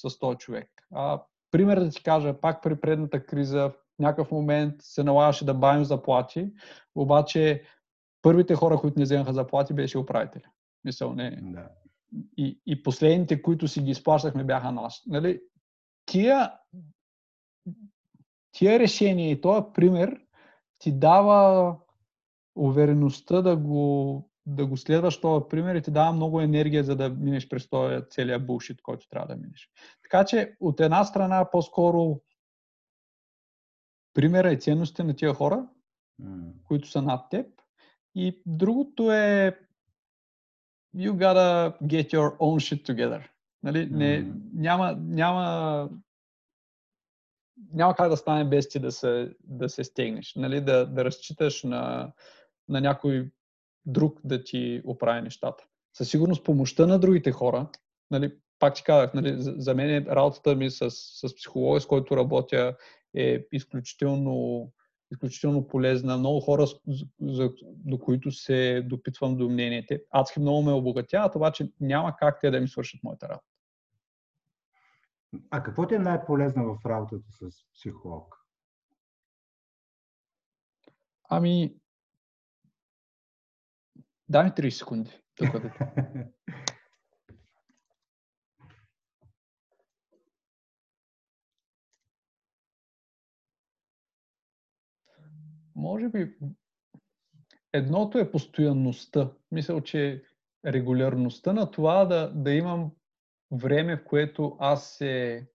с 0.09 0.19
този 0.19 0.37
човек. 0.37 0.69
А, 0.93 1.21
Пример 1.51 1.79
да 1.79 1.89
ти 1.89 2.03
кажа, 2.03 2.39
пак 2.41 2.63
при 2.63 2.81
предната 2.81 3.25
криза, 3.25 3.69
в 3.69 3.99
някакъв 3.99 4.31
момент 4.31 4.75
се 4.79 5.03
налагаше 5.03 5.45
да 5.45 5.53
бавим 5.53 5.83
заплати, 5.83 6.51
обаче 6.95 7.63
първите 8.21 8.55
хора, 8.55 8.77
които 8.77 8.99
не 8.99 9.05
вземаха 9.05 9.33
заплати, 9.33 9.73
беше 9.73 9.97
управители. 9.97 10.43
Мисъл, 10.83 11.13
не. 11.13 11.39
Да. 11.41 11.69
И, 12.37 12.59
и 12.65 12.83
последните, 12.83 13.41
които 13.41 13.67
си 13.67 13.81
ги 13.81 13.91
изплащахме, 13.91 14.43
бяха 14.43 14.71
наши. 14.71 15.01
Нали? 15.07 15.41
Тия, 16.05 16.53
тия 18.51 18.79
решения 18.79 19.31
и 19.31 19.41
този 19.41 19.65
пример 19.73 20.21
ти 20.79 20.91
дава 20.91 21.75
увереността 22.55 23.41
да 23.41 23.57
го 23.57 24.29
да 24.45 24.65
го 24.65 24.77
следваш 24.77 25.21
този 25.21 25.45
пример 25.49 25.75
и 25.75 25.81
ти 25.81 25.91
дава 25.91 26.11
много 26.11 26.41
енергия, 26.41 26.83
за 26.83 26.95
да 26.95 27.09
минеш 27.09 27.49
през 27.49 27.69
този 27.69 28.01
целият 28.09 28.45
булшит, 28.45 28.81
който 28.81 29.09
трябва 29.09 29.27
да 29.27 29.41
минеш. 29.41 29.69
Така 30.03 30.25
че, 30.25 30.55
от 30.59 30.79
една 30.79 31.03
страна, 31.03 31.49
по-скоро 31.51 32.21
примера 34.13 34.51
и 34.51 34.59
ценностите 34.59 35.03
на 35.03 35.15
тия 35.15 35.33
хора, 35.33 35.67
mm. 36.21 36.51
които 36.63 36.87
са 36.87 37.01
над 37.01 37.29
теб. 37.29 37.47
И 38.15 38.41
другото 38.45 39.11
е 39.11 39.59
you 40.95 41.11
gotta 41.11 41.77
get 41.83 42.13
your 42.13 42.37
own 42.37 42.59
shit 42.59 42.85
together. 42.85 43.27
Нали? 43.63 43.89
Mm. 43.89 43.91
Не, 43.91 44.33
няма, 44.53 44.95
няма, 44.99 45.89
няма 47.73 47.95
как 47.95 48.09
да 48.09 48.17
стане 48.17 48.45
без 48.45 48.69
ти 48.69 48.79
да 48.79 48.91
се, 48.91 49.35
да 49.43 49.69
се 49.69 49.83
стегнеш. 49.83 50.35
Нали? 50.35 50.61
Да, 50.61 50.85
да 50.85 51.05
разчиташ 51.05 51.63
на, 51.63 52.13
на 52.69 52.81
някой 52.81 53.31
друг 53.85 54.19
да 54.23 54.43
ти 54.43 54.81
оправи 54.85 55.21
нещата. 55.21 55.63
Със 55.93 56.09
сигурност 56.09 56.43
помощта 56.43 56.87
на 56.87 56.99
другите 56.99 57.31
хора, 57.31 57.67
нали, 58.11 58.35
пак 58.59 58.75
ти 58.75 58.83
казах, 58.83 59.13
нали, 59.13 59.33
за, 59.37 59.75
мен 59.75 60.07
работата 60.07 60.55
ми 60.55 60.71
с, 60.71 60.91
с 60.91 61.35
психолога, 61.35 61.81
с 61.81 61.85
който 61.85 62.17
работя, 62.17 62.77
е 63.17 63.45
изключително, 63.51 64.71
изключително 65.11 65.67
полезна. 65.67 66.17
Много 66.17 66.39
хора, 66.39 66.65
за, 67.21 67.51
до 67.63 67.99
които 67.99 68.31
се 68.31 68.81
допитвам 68.81 69.37
до 69.37 69.49
мнението. 69.49 69.95
Адски 70.11 70.39
много 70.39 70.61
ме 70.61 70.71
обогатяват, 70.71 71.35
обаче 71.35 71.71
няма 71.79 72.15
как 72.19 72.41
те 72.41 72.51
да 72.51 72.61
ми 72.61 72.67
свършат 72.67 73.03
моята 73.03 73.29
работа. 73.29 73.45
А 75.49 75.63
какво 75.63 75.87
ти 75.87 75.95
е 75.95 75.99
най-полезно 75.99 76.75
в 76.75 76.85
работата 76.85 77.25
с 77.31 77.49
психолог? 77.75 78.35
Ами, 81.29 81.75
Дай 84.29 84.43
ми 84.43 84.49
30 84.49 84.69
секунди. 84.69 85.19
Да... 85.39 85.71
Може 95.75 96.09
би 96.09 96.35
едното 97.73 98.17
е 98.17 98.31
постоянността. 98.31 99.31
Мисля, 99.51 99.81
че 99.81 100.23
регулярността 100.65 101.53
на 101.53 101.71
това 101.71 102.05
да, 102.05 102.31
да 102.35 102.51
имам 102.51 102.91
време, 103.51 103.97
в 103.97 104.03
което 104.03 104.57
аз 104.59 104.89
се 104.89 105.45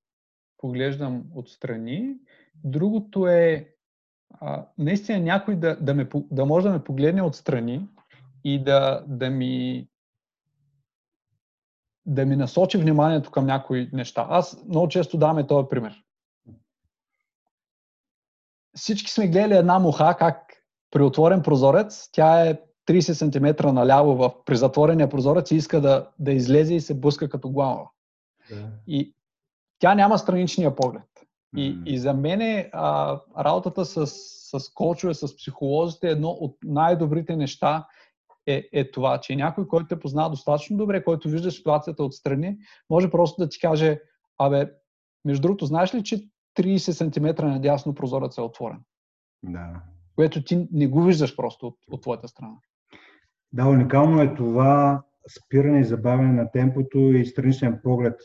поглеждам 0.58 1.24
отстрани. 1.34 2.16
Другото 2.64 3.26
е 3.26 3.74
а, 4.30 4.66
наистина 4.78 5.20
някой 5.20 5.56
да, 5.56 5.76
да, 5.76 5.94
ме, 5.94 6.08
да 6.30 6.46
може 6.46 6.66
да 6.66 6.72
ме 6.72 6.84
погледне 6.84 7.22
отстрани 7.22 7.88
и 8.44 8.64
да, 8.64 9.04
да 9.08 9.30
ми 9.30 9.86
да 12.06 12.26
ми 12.26 12.36
насочи 12.36 12.78
вниманието 12.78 13.30
към 13.30 13.46
някои 13.46 13.90
неща. 13.92 14.26
Аз 14.30 14.64
много 14.68 14.88
често 14.88 15.18
даваме 15.18 15.46
този 15.46 15.68
пример. 15.70 16.02
Всички 18.76 19.10
сме 19.10 19.28
гледали 19.28 19.54
една 19.54 19.78
муха, 19.78 20.16
как 20.18 20.52
при 20.90 21.02
отворен 21.02 21.42
прозорец, 21.42 22.08
тя 22.12 22.46
е 22.46 22.58
30 22.88 23.12
см 23.12 23.74
наляво 23.74 24.16
в, 24.16 24.44
при 24.44 24.56
затворения 24.56 25.08
прозорец 25.08 25.50
и 25.50 25.56
иска 25.56 25.80
да, 25.80 26.08
да 26.18 26.32
излезе 26.32 26.74
и 26.74 26.80
се 26.80 27.00
блъска 27.00 27.28
като 27.28 27.50
глава. 27.50 27.90
Да. 28.50 28.68
И 28.86 29.14
тя 29.78 29.94
няма 29.94 30.18
страничния 30.18 30.76
поглед. 30.76 31.02
И, 31.56 31.74
mm-hmm. 31.74 31.86
и 31.86 31.98
за 31.98 32.14
мен 32.14 32.70
работата 33.38 33.84
с, 33.84 34.06
с 34.06 34.68
коучове, 34.74 35.14
с 35.14 35.36
психолозите 35.36 36.08
е 36.08 36.10
едно 36.10 36.28
от 36.28 36.56
най-добрите 36.64 37.36
неща 37.36 37.86
е, 38.46 38.68
е 38.72 38.90
това, 38.90 39.18
че 39.18 39.36
някой, 39.36 39.68
който 39.68 39.88
те 39.88 40.00
познава 40.00 40.30
достатъчно 40.30 40.76
добре, 40.76 41.04
който 41.04 41.28
вижда 41.28 41.50
ситуацията 41.50 42.04
отстрани, 42.04 42.58
може 42.90 43.10
просто 43.10 43.42
да 43.42 43.48
ти 43.48 43.60
каже, 43.60 44.00
абе, 44.38 44.70
между 45.24 45.42
другото, 45.42 45.66
знаеш 45.66 45.94
ли, 45.94 46.04
че 46.04 46.28
30 46.58 46.76
см 47.36 47.46
надясно 47.46 47.94
прозорец 47.94 48.38
е 48.38 48.40
отворен? 48.40 48.80
Да. 49.42 49.82
Което 50.16 50.44
ти 50.44 50.68
не 50.72 50.86
го 50.86 51.02
виждаш 51.02 51.36
просто 51.36 51.66
от, 51.66 51.76
от 51.90 52.02
твоята 52.02 52.28
страна. 52.28 52.54
Да, 53.52 53.66
уникално 53.66 54.22
е 54.22 54.34
това 54.34 55.02
спиране 55.38 55.80
и 55.80 55.84
забавяне 55.84 56.32
на 56.32 56.50
темпото 56.50 56.98
и 56.98 57.26
страничен 57.26 57.80
поглед. 57.82 58.20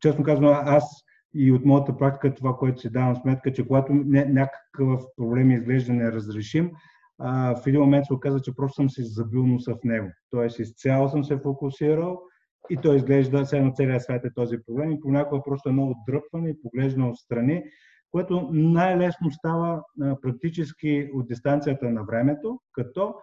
Честно 0.00 0.24
казвам, 0.24 0.54
аз 0.64 1.04
и 1.34 1.52
от 1.52 1.64
моята 1.64 1.96
практика 1.96 2.34
това, 2.34 2.56
което 2.56 2.80
си 2.80 2.90
давам 2.90 3.16
сметка, 3.16 3.52
че 3.52 3.66
когато 3.66 3.92
някакъв 3.92 5.02
проблем 5.16 5.50
изглежда 5.50 5.92
неразрешим, 5.92 6.70
в 7.18 7.62
един 7.66 7.80
момент 7.80 8.06
се 8.06 8.14
оказа, 8.14 8.40
че 8.40 8.54
просто 8.54 8.74
съм 8.74 8.90
си 8.90 9.02
забил 9.04 9.46
носа 9.46 9.74
в 9.74 9.84
него. 9.84 10.08
Тоест, 10.30 10.58
изцяло 10.58 11.08
съм 11.08 11.24
се 11.24 11.38
фокусирал 11.38 12.20
и 12.70 12.76
той 12.76 12.96
изглежда, 12.96 13.44
все 13.44 13.60
на 13.60 13.72
целия 13.72 14.00
свят 14.00 14.24
е 14.24 14.34
този 14.34 14.58
проблем 14.66 14.90
и 14.90 15.00
понякога 15.00 15.42
просто 15.44 15.68
едно 15.68 15.90
отдръпване 15.90 16.50
и 16.50 16.62
поглеждане 16.62 17.08
отстрани, 17.08 17.62
което 18.10 18.48
най-лесно 18.52 19.30
става 19.30 19.82
практически 20.22 21.10
от 21.14 21.26
дистанцията 21.26 21.90
на 21.90 22.04
времето, 22.04 22.60
като 22.72 23.14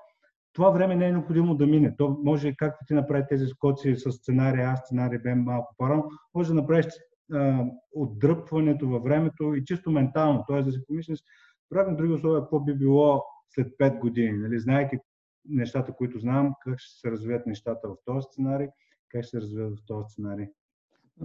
това 0.53 0.69
време 0.69 0.95
не 0.95 1.07
е 1.07 1.11
необходимо 1.11 1.55
да 1.55 1.67
мине. 1.67 1.95
То 1.97 2.19
може, 2.23 2.55
както 2.55 2.85
ти 2.87 2.93
направи 2.93 3.23
тези 3.29 3.45
скоци 3.47 3.95
с 3.95 4.11
сценария 4.11 4.69
А, 4.69 4.75
сценарий 4.75 5.19
Б 5.19 5.35
малко 5.35 5.75
по-рано, 5.77 6.09
може 6.35 6.49
да 6.49 6.55
направиш 6.55 6.85
а, 7.33 7.65
отдръпването 7.95 8.87
във 8.87 9.03
времето 9.03 9.55
и 9.55 9.65
чисто 9.65 9.91
ментално, 9.91 10.43
т.е. 10.47 10.61
да 10.61 10.71
си 10.71 10.85
помислиш, 10.87 11.19
правим 11.69 11.95
други 11.95 12.13
условия, 12.13 12.41
какво 12.41 12.59
би 12.59 12.73
било 12.73 13.23
след 13.55 13.67
5 13.67 13.99
години, 13.99 14.37
нали? 14.37 14.59
знаеки 14.59 14.97
нещата, 15.45 15.93
които 15.93 16.19
знам, 16.19 16.53
как 16.63 16.79
ще 16.79 16.99
се 16.99 17.11
развият 17.11 17.47
нещата 17.47 17.89
в 17.89 17.95
този 18.05 18.25
сценарий, 18.31 18.67
как 19.09 19.23
ще 19.23 19.29
се 19.29 19.41
развият 19.41 19.71
в 19.71 19.85
този 19.87 20.05
сценарий. 20.09 20.47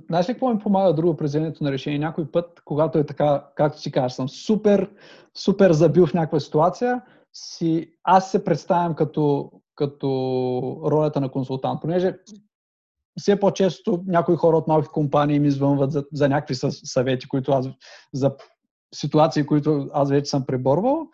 Знаеш 0.09 0.29
ли 0.29 0.33
какво 0.33 0.55
ми 0.55 0.59
помага 0.59 0.95
друго 0.95 1.17
вземането 1.21 1.65
на 1.65 1.73
решение? 1.73 1.99
Някой 1.99 2.31
път, 2.31 2.61
когато 2.65 2.99
е 2.99 3.07
така, 3.07 3.47
както 3.57 3.81
си 3.81 3.93
кажеш, 3.93 4.13
съм 4.13 4.29
супер, 4.29 4.91
супер 5.35 5.73
забил 5.73 6.07
в 6.07 6.15
някаква 6.15 6.41
ситуация, 6.41 7.03
си, 7.33 7.95
аз 8.05 8.31
се 8.31 8.45
представям 8.45 8.95
като, 8.95 9.53
като 9.75 10.09
ролята 10.87 11.21
на 11.21 11.31
консултант, 11.31 11.81
понеже 11.81 12.19
все 13.21 13.41
по-често 13.41 14.05
някои 14.07 14.37
хора 14.37 14.57
от 14.57 14.69
малки 14.69 14.89
компании 14.89 15.41
ми 15.41 15.51
звънват 15.51 15.93
за, 15.93 16.05
за 16.13 16.29
някакви 16.29 16.55
съвети, 16.71 17.29
които 17.29 17.53
аз, 17.53 17.69
за 18.15 18.37
ситуации, 18.95 19.47
които 19.47 19.89
аз 19.93 20.11
вече 20.11 20.31
съм 20.31 20.47
преборвал. 20.47 21.07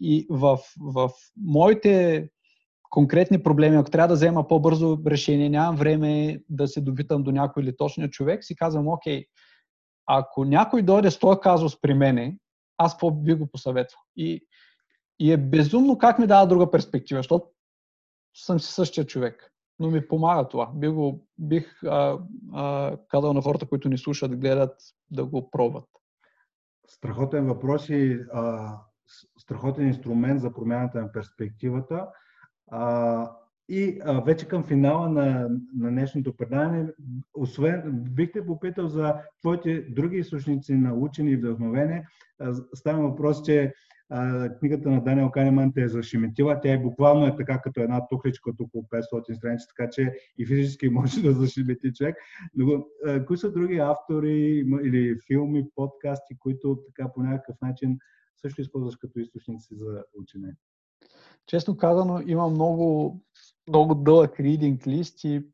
И 0.00 0.26
в, 0.30 0.58
в 0.80 1.10
моите 1.36 2.28
конкретни 2.90 3.42
проблеми, 3.42 3.76
ако 3.76 3.90
трябва 3.90 4.08
да 4.08 4.14
взема 4.14 4.48
по-бързо 4.48 4.98
решение, 5.06 5.48
нямам 5.48 5.76
време 5.76 6.42
да 6.48 6.68
се 6.68 6.80
допитам 6.80 7.22
до 7.22 7.32
някой 7.32 7.62
или 7.62 7.76
точния 7.76 8.10
човек, 8.10 8.44
си 8.44 8.56
казвам, 8.56 8.88
окей, 8.88 9.24
ако 10.06 10.44
някой 10.44 10.82
дойде 10.82 11.10
с 11.10 11.18
този 11.18 11.40
казус 11.42 11.80
при 11.80 11.94
мене, 11.94 12.36
аз 12.78 12.98
по 12.98 13.10
би 13.10 13.34
го 13.34 13.46
посъветвал. 13.46 14.00
И, 14.16 14.46
и 15.18 15.32
е 15.32 15.36
безумно 15.36 15.98
как 15.98 16.18
ми 16.18 16.26
дава 16.26 16.46
друга 16.46 16.70
перспектива, 16.70 17.18
защото 17.18 17.46
съм 18.34 18.60
си 18.60 18.72
същия 18.72 19.06
човек. 19.06 19.52
Но 19.78 19.90
ми 19.90 20.08
помага 20.08 20.48
това. 20.48 20.70
Бих, 20.74 20.90
го, 20.90 21.26
бих 21.38 21.82
а, 21.84 22.18
а, 22.52 22.96
казал 23.08 23.32
на 23.32 23.42
хората, 23.42 23.68
които 23.68 23.88
ни 23.88 23.98
слушат, 23.98 24.40
гледат, 24.40 24.80
да 25.10 25.24
го 25.24 25.50
пробват. 25.50 25.84
Страхотен 26.88 27.46
въпрос 27.46 27.88
и 27.88 28.18
а, 28.32 28.76
страхотен 29.42 29.86
инструмент 29.86 30.40
за 30.40 30.52
промяната 30.52 31.00
на 31.00 31.12
перспективата. 31.12 32.06
А, 32.70 33.30
и 33.68 34.00
а, 34.04 34.20
вече 34.20 34.48
към 34.48 34.64
финала 34.64 35.08
на, 35.08 35.48
на 35.78 35.90
днешното 35.90 36.36
предаване, 36.36 36.86
освен, 37.34 37.82
бих 38.10 38.32
те 38.32 38.46
попитал 38.46 38.88
за 38.88 39.14
твоите 39.40 39.80
други 39.80 40.16
източници 40.16 40.74
на 40.74 40.94
учени 40.94 41.30
и 41.30 41.36
вдъхновение. 41.36 42.06
Става 42.74 43.08
въпрос, 43.08 43.42
че 43.42 43.72
а, 44.10 44.48
книгата 44.58 44.90
на 44.90 45.04
Даниел 45.04 45.30
Канеман 45.30 45.72
те 45.72 45.82
е 45.82 45.88
зашеметила. 45.88 46.60
Тя 46.60 46.72
е 46.72 46.78
буквално 46.78 47.26
е 47.26 47.36
така 47.36 47.60
като 47.60 47.80
една 47.80 48.06
тухличка 48.08 48.50
от 48.50 48.60
около 48.60 48.84
500 48.84 49.32
страници, 49.32 49.66
така 49.76 49.90
че 49.90 50.12
и 50.38 50.46
физически 50.46 50.88
може 50.88 51.22
да 51.22 51.32
зашемети 51.32 51.92
човек. 51.92 52.16
Но 52.54 52.84
а, 53.06 53.24
кои 53.24 53.36
са 53.36 53.52
други 53.52 53.78
автори 53.78 54.64
или 54.82 55.16
филми, 55.26 55.64
подкасти, 55.74 56.38
които 56.38 56.78
така 56.86 57.12
по 57.14 57.22
някакъв 57.22 57.56
начин 57.62 57.98
също 58.36 58.60
използваш 58.60 58.96
като 58.96 59.18
източници 59.18 59.74
за 59.74 60.04
учене? 60.20 60.56
Честно 61.46 61.76
казано, 61.76 62.20
има 62.26 62.48
много, 62.48 63.20
много 63.68 63.94
дълъг 63.94 64.36
reading 64.36 64.86
лист 64.86 65.24
и 65.24 65.46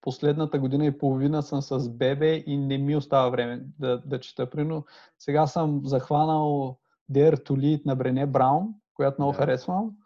последната 0.00 0.58
година 0.58 0.86
и 0.86 0.98
половина 0.98 1.42
съм 1.42 1.62
с 1.62 1.88
бебе 1.88 2.44
и 2.46 2.56
не 2.56 2.78
ми 2.78 2.96
остава 2.96 3.28
време 3.28 3.64
да, 3.78 3.98
да 3.98 4.20
чета. 4.20 4.50
Прино, 4.50 4.84
сега 5.18 5.46
съм 5.46 5.80
захванал 5.84 6.78
Dare 7.12 7.36
to 7.36 7.50
Lead 7.50 7.86
на 7.86 7.96
Брене 7.96 8.26
Браун, 8.26 8.74
която 8.94 9.22
много 9.22 9.34
yeah. 9.34 9.36
харесвам. 9.36 9.96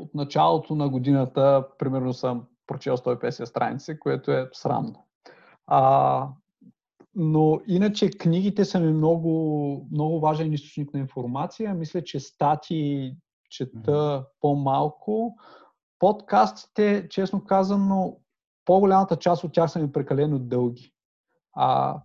От 0.00 0.14
началото 0.14 0.74
на 0.74 0.88
годината, 0.88 1.68
примерно 1.78 2.12
съм 2.12 2.46
прочел 2.66 2.96
150 2.96 3.44
страници, 3.44 3.98
което 3.98 4.32
е 4.32 4.50
срамно. 4.52 5.06
А, 5.66 6.28
но 7.16 7.60
иначе 7.66 8.10
книгите 8.10 8.64
са 8.64 8.80
ми 8.80 8.92
много, 8.92 9.88
много 9.92 10.20
важен 10.20 10.52
източник 10.52 10.94
на 10.94 11.00
информация. 11.00 11.74
Мисля, 11.74 12.04
че 12.04 12.20
стати 12.20 13.12
чета 13.50 13.90
mm-hmm. 13.90 14.26
по-малко. 14.40 15.36
Подкастите, 15.98 17.08
честно 17.10 17.44
казано, 17.44 18.16
по-голямата 18.64 19.16
част 19.16 19.44
от 19.44 19.52
тях 19.52 19.70
са 19.70 19.78
ми 19.78 19.92
прекалено 19.92 20.38
дълги. 20.38 20.92
А, 21.52 22.00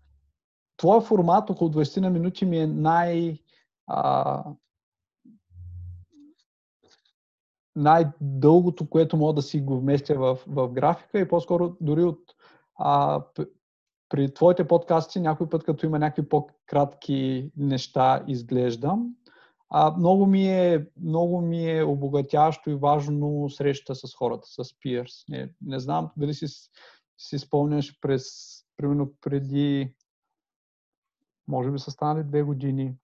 твой 0.77 1.01
формат 1.01 1.49
около 1.49 1.71
20 1.71 2.01
на 2.01 2.09
минути 2.09 2.45
ми 2.45 2.57
е 2.57 2.67
най... 2.67 3.39
А, 3.87 4.43
най-дългото, 7.75 8.89
което 8.89 9.17
мога 9.17 9.33
да 9.33 9.41
си 9.41 9.61
го 9.61 9.79
вместя 9.79 10.15
в, 10.15 10.39
в 10.47 10.69
графика 10.69 11.19
и 11.19 11.27
по-скоро 11.27 11.75
дори 11.81 12.03
от 12.03 12.19
а, 12.75 13.23
при 14.09 14.33
твоите 14.33 14.67
подкасти 14.67 15.19
някой 15.19 15.49
път, 15.49 15.63
като 15.63 15.85
има 15.85 15.99
някакви 15.99 16.29
по-кратки 16.29 17.51
неща, 17.57 18.23
изглеждам. 18.27 19.15
А, 19.69 19.97
много, 19.97 20.25
ми 20.25 20.47
е, 20.47 20.87
много 21.01 21.41
ми 21.41 21.71
е 21.71 21.83
обогатящо 21.83 22.69
и 22.69 22.75
важно 22.75 23.49
среща 23.49 23.95
с 23.95 24.15
хората, 24.15 24.47
с 24.47 24.57
peers. 24.57 25.23
Не, 25.29 25.53
не 25.61 25.79
знам 25.79 26.11
дали 26.17 26.33
си, 26.33 26.45
си 27.17 27.39
спомняш 27.39 27.99
през, 28.01 28.25
примерно 28.77 29.13
преди, 29.21 29.95
може 31.47 31.71
би 31.71 31.79
са 31.79 31.91
станали 31.91 32.23
две 32.23 32.43
години. 32.43 32.95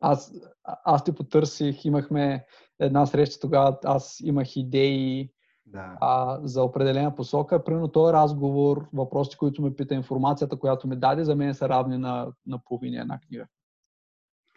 Аз, 0.00 0.32
аз 0.64 1.04
те 1.04 1.14
потърсих, 1.14 1.84
имахме 1.84 2.46
една 2.80 3.06
среща 3.06 3.40
тогава, 3.40 3.78
аз 3.84 4.20
имах 4.20 4.56
идеи, 4.56 5.30
да. 5.66 5.96
а, 6.00 6.40
за 6.42 6.62
определена 6.62 7.14
посока. 7.14 7.64
Примерно 7.64 7.88
този 7.88 8.12
разговор, 8.12 8.88
въпросите, 8.92 9.36
които 9.36 9.62
ме 9.62 9.76
пита, 9.76 9.94
информацията, 9.94 10.58
която 10.58 10.88
ми 10.88 10.96
даде, 10.96 11.24
за 11.24 11.36
мен 11.36 11.54
са 11.54 11.68
равни 11.68 11.98
на, 11.98 12.32
на 12.46 12.58
половина 12.64 13.00
една 13.00 13.20
книга. 13.20 13.46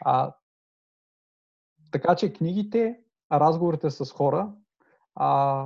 А, 0.06 0.34
така 1.91 2.15
че 2.15 2.34
книгите, 2.34 3.00
разговорите 3.32 3.89
с 3.89 4.12
хора, 4.12 4.52
а, 5.15 5.65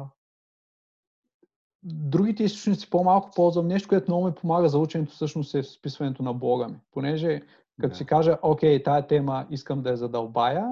другите 1.83 2.43
източници 2.43 2.89
по-малко 2.89 3.31
ползвам 3.35 3.67
нещо, 3.67 3.89
което 3.89 4.11
много 4.11 4.25
ми 4.25 4.35
помага 4.35 4.69
за 4.69 4.79
ученето, 4.79 5.11
всъщност 5.11 5.55
е 5.55 5.63
списването 5.63 6.23
на 6.23 6.33
блога 6.33 6.67
ми. 6.67 6.79
Понеже 6.91 7.41
като 7.81 7.91
да. 7.91 7.95
си 7.95 8.05
кажа, 8.05 8.37
окей, 8.41 8.83
тая 8.83 9.07
тема 9.07 9.47
искам 9.49 9.81
да 9.81 9.89
я 9.89 9.97
задълбая 9.97 10.67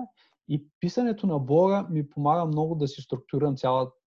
и 0.47 0.67
писането 0.79 1.27
на 1.27 1.39
блога 1.39 1.87
ми 1.89 2.09
помага 2.09 2.45
много 2.45 2.75
да 2.75 2.87
си 2.87 3.01
структурирам 3.01 3.57
цялата 3.57 4.00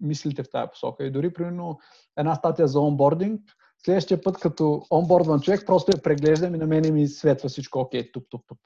мислите 0.00 0.42
в 0.42 0.50
тази 0.50 0.70
посока. 0.70 1.04
И 1.04 1.10
дори, 1.10 1.32
примерно, 1.32 1.78
една 2.16 2.34
статия 2.34 2.68
за 2.68 2.80
онбординг, 2.80 3.40
следващия 3.84 4.22
път, 4.22 4.40
като 4.40 4.82
онбордван 4.90 5.40
човек, 5.40 5.66
просто 5.66 5.92
я 5.96 6.02
преглеждам 6.02 6.54
и 6.54 6.58
на 6.58 6.66
мен 6.66 6.94
ми 6.94 7.08
светва 7.08 7.48
всичко 7.48 7.78
окей, 7.78 8.12
туп, 8.12 8.24
туп, 8.28 8.42
туп. 8.46 8.58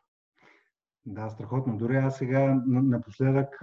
Да, 1.07 1.31
страхотно. 1.31 1.77
Дори 1.77 1.97
аз 1.97 2.17
сега 2.19 2.63
напоследък 2.67 3.59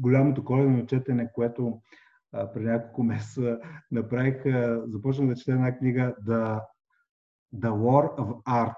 голямото 0.00 0.44
коледно 0.44 0.86
четене, 0.86 1.32
което 1.32 1.80
преди 2.54 2.66
няколко 2.66 3.02
месеца 3.02 3.58
направих, 3.90 4.42
започнах 4.86 5.28
да 5.28 5.36
чета 5.36 5.52
една 5.52 5.78
книга 5.78 6.14
The, 6.26 6.60
The 7.54 7.70
War 7.70 8.18
of 8.18 8.42
Art. 8.42 8.74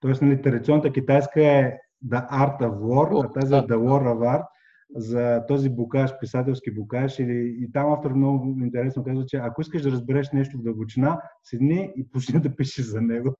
Тоест, 0.00 0.22
нали, 0.22 0.42
традиционната 0.42 0.92
китайска 0.92 1.46
е 1.46 1.78
The 2.06 2.30
Art 2.30 2.60
of 2.60 2.78
War, 2.80 3.24
а 3.24 3.32
тази 3.32 3.54
е 3.54 3.58
The 3.58 3.76
War 3.76 4.02
of 4.02 4.18
Art. 4.18 4.46
За 4.94 5.44
този 5.48 5.70
букаш, 5.70 6.18
писателски 6.20 6.70
букаш. 6.74 7.18
Или, 7.18 7.56
и 7.60 7.72
там 7.72 7.92
автор 7.92 8.12
много 8.12 8.60
интересно 8.60 9.04
казва, 9.04 9.26
че 9.26 9.36
ако 9.36 9.60
искаш 9.60 9.82
да 9.82 9.90
разбереш 9.90 10.32
нещо 10.32 10.58
в 10.58 10.62
дълбочина, 10.62 11.20
седни 11.42 11.92
и 11.96 12.08
почни 12.10 12.40
да 12.40 12.56
пишеш 12.56 12.84
за 12.84 13.00
него. 13.00 13.34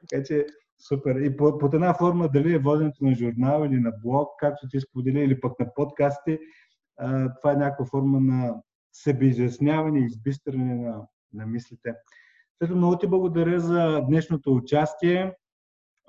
така 0.00 0.22
че 0.22 0.46
Супер. 0.78 1.16
И 1.16 1.36
под, 1.36 1.60
под 1.60 1.74
една 1.74 1.94
форма, 1.94 2.28
дали 2.28 2.54
е 2.54 2.58
воденето 2.58 3.04
на 3.04 3.14
журнал 3.14 3.64
или 3.66 3.80
на 3.80 3.92
блог, 4.04 4.28
както 4.38 4.68
ти 4.68 4.80
сподели, 4.80 5.20
или 5.20 5.40
пък 5.40 5.60
на 5.60 5.74
подкасти, 5.74 6.38
а, 6.98 7.34
това 7.34 7.52
е 7.52 7.56
някаква 7.56 7.86
форма 7.86 8.20
на 8.20 8.54
себеизясняване 8.92 10.00
и 10.00 10.04
избистране 10.04 10.74
на, 10.74 11.02
на 11.32 11.46
мислите. 11.46 11.94
Също 12.62 12.76
много 12.76 12.98
ти 12.98 13.06
благодаря 13.06 13.60
за 13.60 14.00
днешното 14.08 14.54
участие 14.54 15.34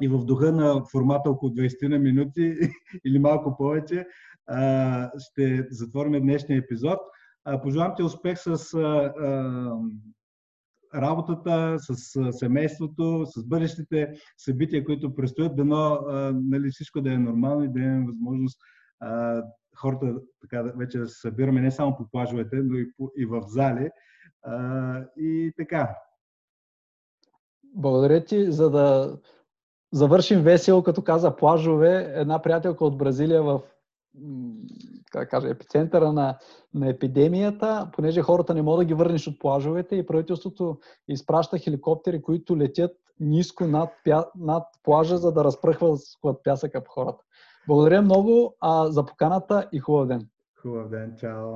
и 0.02 0.08
в 0.08 0.26
духа 0.26 0.52
на 0.52 0.84
формата 0.92 1.30
около 1.30 1.52
20 1.52 1.88
на 1.88 2.00
минути 2.00 2.56
или 3.06 3.20
малко 3.20 3.58
повече 3.58 4.08
а, 4.48 5.12
ще 5.18 5.68
затворим 5.72 6.22
днешния 6.22 6.60
епизод. 6.60 7.00
А, 7.46 7.62
пожелавам 7.62 7.94
ти 7.96 8.04
успех 8.04 8.38
с 8.40 8.74
а, 8.74 8.78
а, 8.80 9.72
работата, 10.96 11.76
с 11.80 12.32
семейството, 12.32 13.26
с 13.26 13.48
бъдещите 13.48 14.14
събития, 14.38 14.86
които 14.86 15.16
предстоят, 15.16 15.56
дано 15.56 16.00
нали, 16.34 16.70
всичко 16.70 17.02
да 17.02 17.14
е 17.14 17.18
нормално 17.18 17.64
и 17.64 17.70
да 17.70 17.80
имаме 17.80 18.06
възможност 18.06 18.60
а, 19.00 19.44
хората 19.78 20.16
така, 20.42 20.64
вече 20.64 20.98
да 20.98 21.08
се 21.08 21.20
събираме 21.20 21.62
не 21.62 21.72
само 21.72 21.98
по 21.98 22.10
плажовете, 22.12 22.56
но 22.56 22.78
и, 22.78 22.94
по, 22.98 23.12
и 23.18 23.26
в 23.26 23.42
зали. 23.48 23.90
А, 24.44 25.04
и 25.18 25.54
така. 25.58 25.96
Благодаря 27.64 28.26
ти, 28.26 28.52
за 28.52 28.70
да 28.70 29.18
завършим 29.92 30.42
весело, 30.42 30.84
като 30.84 31.04
каза 31.04 31.36
плажове. 31.36 32.12
Една 32.16 32.42
приятелка 32.42 32.86
от 32.86 32.98
Бразилия 32.98 33.44
в 33.44 33.62
как 35.12 35.30
кажа, 35.30 35.50
епицентъра 35.50 36.12
на, 36.12 36.38
на 36.74 36.90
епидемията, 36.90 37.90
понеже 37.94 38.22
хората 38.22 38.54
не 38.54 38.62
могат 38.62 38.80
да 38.80 38.86
ги 38.86 38.94
върнеш 38.94 39.28
от 39.28 39.40
плажовете 39.40 39.96
и 39.96 40.06
правителството 40.06 40.80
изпраща 41.08 41.58
хеликоптери, 41.58 42.22
които 42.22 42.58
летят 42.58 42.92
ниско 43.20 43.68
над, 43.68 43.90
пя, 44.06 44.26
над 44.36 44.64
плажа, 44.84 45.18
за 45.18 45.32
да 45.32 45.44
разпръхват 45.44 46.00
пясъка 46.44 46.84
по 46.84 46.92
хората. 46.92 47.24
Благодаря 47.68 48.02
много 48.02 48.56
а, 48.60 48.92
за 48.92 49.06
поканата 49.06 49.70
и 49.72 49.80
хубав 49.80 50.08
ден. 50.08 50.28
Хубав 50.62 50.90
ден, 50.90 51.16
чао. 51.20 51.54